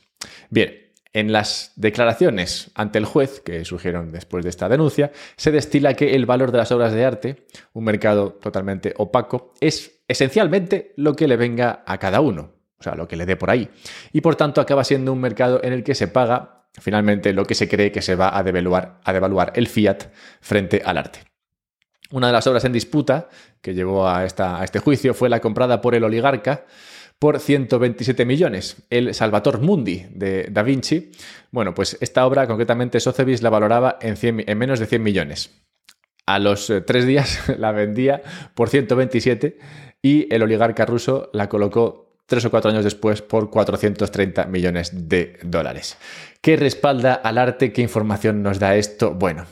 Bien, 0.49 0.91
en 1.13 1.31
las 1.31 1.71
declaraciones 1.77 2.69
ante 2.75 2.99
el 2.99 3.05
juez 3.05 3.39
que 3.39 3.63
surgieron 3.63 4.11
después 4.11 4.43
de 4.43 4.49
esta 4.49 4.67
denuncia, 4.67 5.13
se 5.37 5.51
destila 5.51 5.93
que 5.93 6.15
el 6.15 6.25
valor 6.25 6.51
de 6.51 6.57
las 6.57 6.73
obras 6.73 6.91
de 6.91 7.05
arte, 7.05 7.47
un 7.71 7.85
mercado 7.85 8.33
totalmente 8.33 8.93
opaco, 8.97 9.53
es 9.61 10.03
esencialmente 10.09 10.91
lo 10.97 11.15
que 11.15 11.29
le 11.29 11.37
venga 11.37 11.81
a 11.87 11.97
cada 11.97 12.19
uno 12.19 12.52
o 12.83 12.89
sea, 12.89 12.95
lo 12.95 13.07
que 13.07 13.15
le 13.15 13.25
dé 13.25 13.37
por 13.37 13.49
ahí. 13.49 13.69
Y 14.11 14.19
por 14.19 14.35
tanto 14.35 14.59
acaba 14.59 14.83
siendo 14.83 15.13
un 15.13 15.21
mercado 15.21 15.61
en 15.63 15.71
el 15.71 15.83
que 15.83 15.95
se 15.95 16.09
paga 16.09 16.65
finalmente 16.81 17.33
lo 17.33 17.45
que 17.45 17.55
se 17.55 17.69
cree 17.69 17.91
que 17.91 18.01
se 18.01 18.15
va 18.15 18.37
a 18.37 18.43
devaluar, 18.43 18.99
a 19.03 19.13
devaluar 19.13 19.53
el 19.55 19.67
fiat 19.67 20.09
frente 20.41 20.81
al 20.83 20.97
arte. 20.97 21.19
Una 22.11 22.27
de 22.27 22.33
las 22.33 22.45
obras 22.47 22.65
en 22.65 22.73
disputa 22.73 23.29
que 23.61 23.73
llevó 23.73 24.07
a, 24.07 24.25
esta, 24.25 24.59
a 24.59 24.63
este 24.63 24.79
juicio 24.79 25.13
fue 25.13 25.29
la 25.29 25.39
comprada 25.39 25.81
por 25.81 25.95
el 25.95 26.03
oligarca 26.03 26.65
por 27.19 27.39
127 27.39 28.25
millones, 28.25 28.75
el 28.89 29.13
Salvator 29.13 29.61
Mundi 29.61 30.07
de 30.09 30.47
Da 30.51 30.61
Vinci. 30.61 31.11
Bueno, 31.51 31.73
pues 31.73 31.97
esta 32.01 32.25
obra 32.25 32.47
concretamente 32.47 32.99
Sotheby's 32.99 33.41
la 33.41 33.49
valoraba 33.49 33.97
en, 34.01 34.17
en 34.21 34.57
menos 34.57 34.79
de 34.79 34.87
100 34.87 35.01
millones. 35.01 35.51
A 36.25 36.39
los 36.39 36.69
eh, 36.69 36.81
tres 36.81 37.05
días 37.05 37.47
la 37.57 37.71
vendía 37.71 38.21
por 38.55 38.69
127 38.69 39.57
y 40.01 40.33
el 40.33 40.43
oligarca 40.43 40.85
ruso 40.85 41.29
la 41.33 41.47
colocó 41.47 42.02
tres 42.25 42.45
o 42.45 42.51
cuatro 42.51 42.71
años 42.71 42.83
después 42.83 43.21
por 43.21 43.49
430 43.49 44.45
millones 44.45 45.09
de 45.09 45.39
dólares. 45.43 45.97
¿Qué 46.41 46.55
respalda 46.55 47.13
al 47.13 47.37
arte? 47.37 47.71
¿Qué 47.73 47.81
información 47.81 48.43
nos 48.43 48.59
da 48.59 48.75
esto? 48.75 49.13
Bueno, 49.13 49.45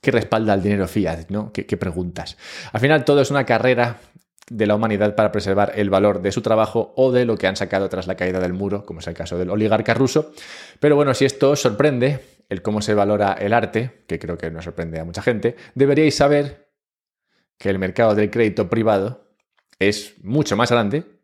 ¿qué 0.00 0.10
respalda 0.10 0.52
al 0.52 0.62
dinero 0.62 0.86
fiat? 0.86 1.28
¿no? 1.28 1.52
¿Qué, 1.52 1.64
preguntas? 1.76 2.36
Al 2.72 2.80
final 2.80 3.04
todo 3.04 3.20
es 3.20 3.30
una 3.30 3.44
carrera 3.44 3.98
de 4.50 4.66
la 4.66 4.74
humanidad 4.74 5.14
para 5.14 5.30
preservar 5.30 5.72
el 5.76 5.90
valor 5.90 6.22
de 6.22 6.32
su 6.32 6.40
trabajo 6.40 6.92
o 6.96 7.12
de 7.12 7.26
lo 7.26 7.36
que 7.36 7.46
han 7.46 7.56
sacado 7.56 7.88
tras 7.88 8.06
la 8.06 8.16
caída 8.16 8.40
del 8.40 8.54
muro, 8.54 8.86
como 8.86 9.00
es 9.00 9.06
el 9.06 9.14
caso 9.14 9.36
del 9.36 9.50
oligarca 9.50 9.92
ruso. 9.92 10.32
Pero 10.80 10.96
bueno, 10.96 11.12
si 11.12 11.26
esto 11.26 11.50
os 11.50 11.60
sorprende, 11.60 12.20
el 12.48 12.62
cómo 12.62 12.80
se 12.80 12.94
valora 12.94 13.34
el 13.34 13.52
arte, 13.52 14.04
que 14.06 14.18
creo 14.18 14.38
que 14.38 14.50
nos 14.50 14.64
sorprende 14.64 15.00
a 15.00 15.04
mucha 15.04 15.20
gente, 15.20 15.54
deberíais 15.74 16.16
saber 16.16 16.70
que 17.58 17.68
el 17.68 17.78
mercado 17.78 18.14
del 18.14 18.30
crédito 18.30 18.70
privado 18.70 19.28
es 19.78 20.14
mucho 20.22 20.56
más 20.56 20.70
grande 20.70 21.17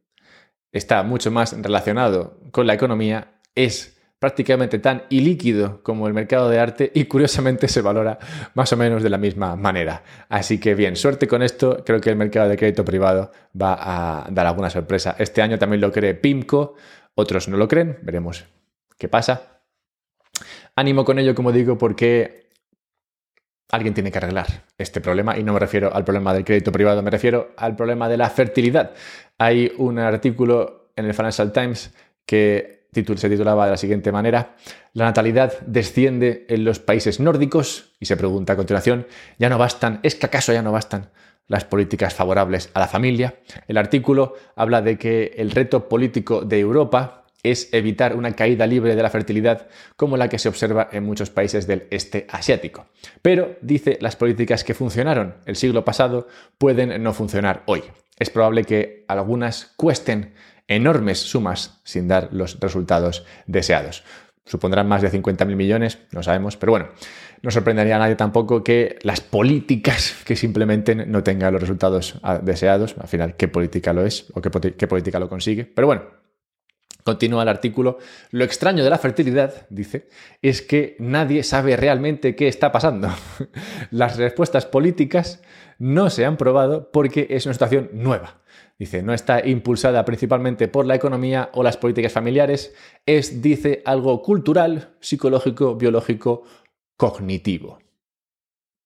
está 0.75 1.03
mucho 1.05 1.31
más 1.31 1.57
relacionado 1.63 2.39
con 2.51 2.67
la 2.67 2.75
economía, 2.75 3.41
es 3.55 3.97
prácticamente 4.19 4.79
tan 4.79 5.05
ilíquido 5.11 5.83
como 5.83 6.09
el 6.09 6.15
mercado 6.15 6.49
de 6.49 6.59
arte 6.59 6.91
y 6.95 7.05
curiosamente 7.05 7.69
se 7.69 7.81
valora 7.81 8.19
más 8.55 8.73
o 8.73 8.77
menos 8.77 9.03
de 9.03 9.11
la 9.11 9.19
misma 9.19 9.55
manera. 9.55 10.03
Así 10.29 10.59
que 10.59 10.75
bien, 10.75 10.97
suerte 10.97 11.29
con 11.29 11.43
esto, 11.43 11.83
creo 11.85 12.01
que 12.01 12.11
el 12.11 12.17
mercado 12.17 12.49
de 12.49 12.57
crédito 12.57 12.85
privado 12.85 13.31
va 13.61 13.77
a 13.79 14.31
dar 14.31 14.47
alguna 14.47 14.69
sorpresa. 14.69 15.15
Este 15.19 15.43
año 15.43 15.59
también 15.59 15.81
lo 15.81 15.93
cree 15.93 16.15
PIMCO, 16.15 16.75
otros 17.15 17.49
no 17.49 17.57
lo 17.57 17.69
creen, 17.69 17.99
veremos 18.03 18.45
qué 18.99 19.09
pasa. 19.09 19.61
Ánimo 20.75 21.05
con 21.05 21.19
ello, 21.19 21.35
como 21.35 21.53
digo, 21.53 21.79
porque 21.79 22.44
alguien 23.75 23.95
tiene 23.95 24.11
que 24.11 24.19
arreglar 24.19 24.47
este 24.79 25.01
problema 25.01 25.39
y 25.39 25.43
no 25.43 25.53
me 25.53 25.59
refiero 25.59 25.95
al 25.95 26.05
problema 26.05 26.33
del 26.33 26.45
crédito 26.45 26.73
privado, 26.73 27.03
me 27.03 27.11
refiero 27.11 27.53
al 27.57 27.77
problema 27.77 28.09
de 28.09 28.17
la 28.17 28.31
fertilidad. 28.31 28.93
Hay 29.39 29.73
un 29.79 29.99
artículo 29.99 30.91
en 30.97 31.07
el 31.07 31.15
Financial 31.15 31.53
Times 31.53 31.93
que 32.27 32.85
se 32.95 33.29
titulaba 33.29 33.65
de 33.65 33.73
la 33.73 33.77
siguiente 33.77 34.13
manera, 34.13 34.55
La 34.93 35.07
natalidad 35.07 35.59
desciende 35.67 36.47
en 36.49 36.65
los 36.65 36.79
países 36.79 37.19
nórdicos 37.19 37.97
y 37.99 38.07
se 38.07 38.17
pregunta 38.17 38.53
a 38.53 38.57
continuación, 38.57 39.09
¿ya 39.39 39.49
no 39.49 39.59
bastan? 39.59 39.99
¿Es 40.05 40.15
que 40.15 40.27
acaso 40.27 40.53
ya 40.53 40.63
no 40.63 40.71
bastan? 40.71 41.11
las 41.47 41.65
políticas 41.65 42.15
favorables 42.15 42.71
a 42.75 42.81
la 42.81 42.89
familia. 42.89 43.35
El 43.69 43.77
artículo 43.77 44.35
habla 44.57 44.81
de 44.83 44.97
que 44.97 45.35
el 45.37 45.51
reto 45.51 45.91
político 45.91 46.41
de 46.41 46.59
Europa 46.59 47.24
es 47.45 47.69
evitar 47.73 48.17
una 48.17 48.33
caída 48.33 48.67
libre 48.67 48.97
de 48.97 49.03
la 49.03 49.11
fertilidad 49.11 49.69
como 49.97 50.17
la 50.17 50.29
que 50.29 50.41
se 50.41 50.49
observa 50.49 50.89
en 50.91 51.05
muchos 51.05 51.31
países 51.31 51.69
del 51.69 51.87
este 51.91 52.27
asiático. 52.31 52.87
Pero, 53.23 53.57
dice, 53.61 53.99
las 54.01 54.17
políticas 54.17 54.65
que 54.65 54.75
funcionaron 54.75 55.37
el 55.47 55.55
siglo 55.55 55.85
pasado 55.85 56.27
pueden 56.59 57.01
no 57.03 57.13
funcionar 57.13 57.63
hoy 57.67 57.85
es 58.19 58.31
probable 58.31 58.65
que 58.65 59.05
algunas 59.09 59.73
cuesten 59.77 60.35
enormes 60.69 61.19
sumas 61.19 61.81
sin 61.85 62.09
dar 62.09 62.29
los 62.33 62.59
resultados 62.61 63.25
deseados. 63.47 64.05
Supondrán 64.47 64.87
más 64.87 65.03
de 65.03 65.11
50.000 65.11 65.57
millones, 65.57 65.99
no 66.13 66.23
sabemos, 66.23 66.57
pero 66.57 66.73
bueno, 66.73 66.89
no 67.41 67.51
sorprendería 67.51 67.97
a 67.97 67.99
nadie 67.99 68.15
tampoco 68.15 68.63
que 68.63 68.99
las 69.03 69.21
políticas 69.21 70.17
que 70.25 70.37
se 70.37 70.47
implementen 70.47 71.11
no 71.11 71.23
tengan 71.23 71.53
los 71.53 71.63
resultados 71.63 72.21
deseados. 72.43 72.95
Al 72.99 73.09
final, 73.09 73.37
¿qué 73.37 73.49
política 73.49 73.93
lo 73.93 74.05
es 74.05 74.27
o 74.35 74.43
qué 74.43 74.87
política 74.87 75.19
lo 75.19 75.29
consigue? 75.31 75.65
Pero 75.65 75.87
bueno, 75.87 76.05
Continúa 77.05 77.43
el 77.43 77.51
artículo. 77.51 77.99
Lo 78.31 78.45
extraño 78.45 78.83
de 78.83 78.89
la 78.89 78.97
fertilidad, 78.97 79.67
dice, 79.69 80.09
es 80.41 80.63
que 80.63 80.97
nadie 80.99 81.43
sabe 81.43 81.77
realmente 81.77 82.35
qué 82.35 82.49
está 82.49 82.73
pasando. 82.73 83.11
Las 83.91 84.17
respuestas 84.17 84.65
políticas 84.65 85.43
no 85.79 86.09
se 86.09 86.25
han 86.25 86.39
probado 86.39 86.91
porque 86.91 87.27
es 87.29 87.45
una 87.45 87.53
situación 87.53 87.91
nueva. 87.93 88.41
Dice, 88.79 89.03
no 89.03 89.13
está 89.13 89.47
impulsada 89.47 90.05
principalmente 90.07 90.67
por 90.67 90.87
la 90.87 90.95
economía 90.95 91.51
o 91.53 91.63
las 91.63 91.77
políticas 91.77 92.13
familiares, 92.13 92.75
es, 93.05 93.43
dice, 93.43 93.83
algo 93.85 94.23
cultural, 94.23 94.97
psicológico, 95.01 95.77
biológico, 95.77 96.45
cognitivo. 96.97 97.81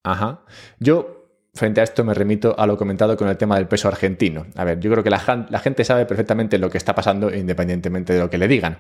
Ajá. 0.05 0.45
Yo 0.81 1.18
frente 1.59 1.81
a 1.81 1.85
esto 1.85 2.05
me 2.05 2.15
remito 2.15 2.55
a 2.59 2.67
lo 2.67 2.77
comentado 2.77 3.17
con 3.17 3.29
el 3.29 3.37
tema 3.37 3.57
del 3.57 3.69
peso 3.69 3.89
argentino. 3.89 4.47
A 4.57 4.65
ver, 4.65 4.81
yo 4.81 4.91
creo 4.91 5.05
que 5.05 5.11
la, 5.11 5.19
gente 5.19 5.85
sabe 5.85 6.07
perfectamente 6.07 6.59
lo 6.59 6.71
que 6.71 6.79
está 6.79 6.95
pasando 6.95 7.35
independientemente 7.35 8.15
de 8.15 8.21
lo 8.21 8.31
que 8.31 8.39
le 8.39 8.49
digan. 8.49 8.79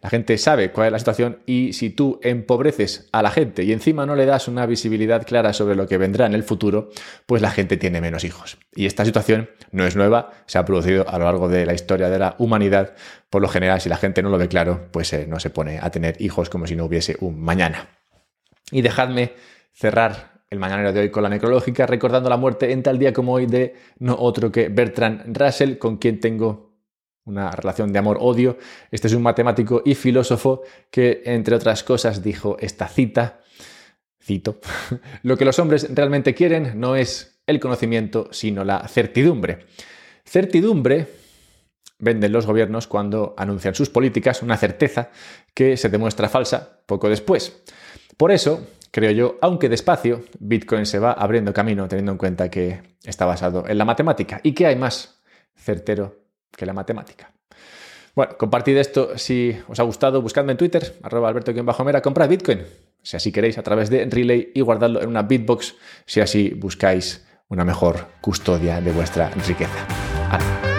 La 0.00 0.08
gente 0.08 0.38
sabe 0.38 0.70
cuál 0.70 0.86
es 0.86 0.92
la 0.92 0.98
situación 0.98 1.40
y 1.44 1.74
si 1.74 1.90
tú 1.90 2.18
empobreces 2.22 3.08
a 3.12 3.22
la 3.22 3.30
gente 3.30 3.64
y 3.64 3.72
encima 3.72 4.06
no 4.06 4.16
le 4.16 4.24
das 4.24 4.48
una 4.48 4.64
visibilidad 4.64 5.26
clara 5.26 5.52
sobre 5.52 5.74
lo 5.74 5.86
que 5.86 5.98
vendrá 5.98 6.24
en 6.24 6.32
el 6.32 6.42
futuro, 6.42 6.88
pues 7.26 7.42
la 7.42 7.50
gente 7.50 7.76
tiene 7.76 8.00
menos 8.00 8.24
hijos. 8.24 8.56
Y 8.74 8.86
esta 8.86 9.04
situación 9.04 9.50
no 9.72 9.86
es 9.86 9.96
nueva, 9.96 10.30
se 10.46 10.58
ha 10.58 10.64
producido 10.64 11.06
a 11.08 11.18
lo 11.18 11.26
largo 11.26 11.48
de 11.48 11.66
la 11.66 11.74
historia 11.74 12.08
de 12.08 12.18
la 12.18 12.36
humanidad. 12.38 12.94
Por 13.28 13.42
lo 13.42 13.48
general, 13.48 13.80
si 13.80 13.88
la 13.88 13.96
gente 13.98 14.22
no 14.22 14.30
lo 14.30 14.38
ve 14.38 14.48
claro, 14.48 14.88
pues 14.90 15.12
eh, 15.12 15.26
no 15.28 15.38
se 15.38 15.50
pone 15.50 15.78
a 15.78 15.90
tener 15.90 16.16
hijos 16.22 16.48
como 16.48 16.66
si 16.66 16.76
no 16.76 16.86
hubiese 16.86 17.16
un 17.20 17.40
mañana. 17.40 17.88
Y 18.70 18.82
dejadme 18.82 19.34
cerrar 19.72 20.29
el 20.50 20.58
mañanero 20.58 20.92
de 20.92 21.00
hoy 21.00 21.10
con 21.10 21.22
la 21.22 21.28
necrológica, 21.28 21.86
recordando 21.86 22.28
la 22.28 22.36
muerte 22.36 22.72
en 22.72 22.82
tal 22.82 22.98
día 22.98 23.12
como 23.12 23.32
hoy 23.32 23.46
de 23.46 23.76
no 24.00 24.16
otro 24.18 24.50
que 24.50 24.68
Bertrand 24.68 25.36
Russell, 25.36 25.78
con 25.78 25.96
quien 25.96 26.18
tengo 26.18 26.74
una 27.24 27.52
relación 27.52 27.92
de 27.92 28.00
amor-odio. 28.00 28.58
Este 28.90 29.06
es 29.06 29.14
un 29.14 29.22
matemático 29.22 29.82
y 29.84 29.94
filósofo 29.94 30.62
que, 30.90 31.22
entre 31.24 31.54
otras 31.54 31.84
cosas, 31.84 32.20
dijo 32.20 32.56
esta 32.58 32.88
cita, 32.88 33.40
cito, 34.20 34.58
lo 35.22 35.36
que 35.36 35.44
los 35.44 35.58
hombres 35.60 35.88
realmente 35.94 36.34
quieren 36.34 36.80
no 36.80 36.96
es 36.96 37.40
el 37.46 37.60
conocimiento, 37.60 38.28
sino 38.32 38.64
la 38.64 38.88
certidumbre. 38.88 39.66
Certidumbre 40.24 41.06
venden 42.00 42.32
los 42.32 42.46
gobiernos 42.46 42.88
cuando 42.88 43.34
anuncian 43.36 43.76
sus 43.76 43.88
políticas, 43.88 44.42
una 44.42 44.56
certeza 44.56 45.10
que 45.54 45.76
se 45.76 45.90
demuestra 45.90 46.28
falsa 46.28 46.80
poco 46.86 47.08
después. 47.08 47.62
Por 48.16 48.32
eso, 48.32 48.66
creo 48.90 49.10
yo, 49.10 49.38
aunque 49.40 49.68
despacio, 49.68 50.22
Bitcoin 50.38 50.86
se 50.86 50.98
va 50.98 51.12
abriendo 51.12 51.52
camino 51.52 51.88
teniendo 51.88 52.12
en 52.12 52.18
cuenta 52.18 52.50
que 52.50 52.82
está 53.04 53.26
basado 53.26 53.64
en 53.66 53.78
la 53.78 53.84
matemática. 53.84 54.40
¿Y 54.42 54.52
qué 54.52 54.66
hay 54.66 54.76
más 54.76 55.22
certero 55.54 56.16
que 56.56 56.66
la 56.66 56.72
matemática? 56.72 57.32
Bueno, 58.14 58.36
compartid 58.36 58.76
esto 58.76 59.16
si 59.16 59.56
os 59.68 59.78
ha 59.78 59.84
gustado, 59.84 60.20
buscadme 60.20 60.52
en 60.52 60.58
Twitter, 60.58 60.98
arroba 61.02 61.28
alberto-mera, 61.28 62.02
comprad 62.02 62.28
Bitcoin, 62.28 62.62
si 63.02 63.16
así 63.16 63.32
queréis, 63.32 63.56
a 63.58 63.62
través 63.62 63.88
de 63.88 64.04
Relay 64.04 64.50
y 64.54 64.60
guardadlo 64.60 65.00
en 65.00 65.08
una 65.08 65.22
Bitbox 65.22 65.76
si 66.06 66.20
así 66.20 66.50
buscáis 66.50 67.26
una 67.48 67.64
mejor 67.64 68.06
custodia 68.20 68.80
de 68.80 68.92
vuestra 68.92 69.30
riqueza. 69.30 70.69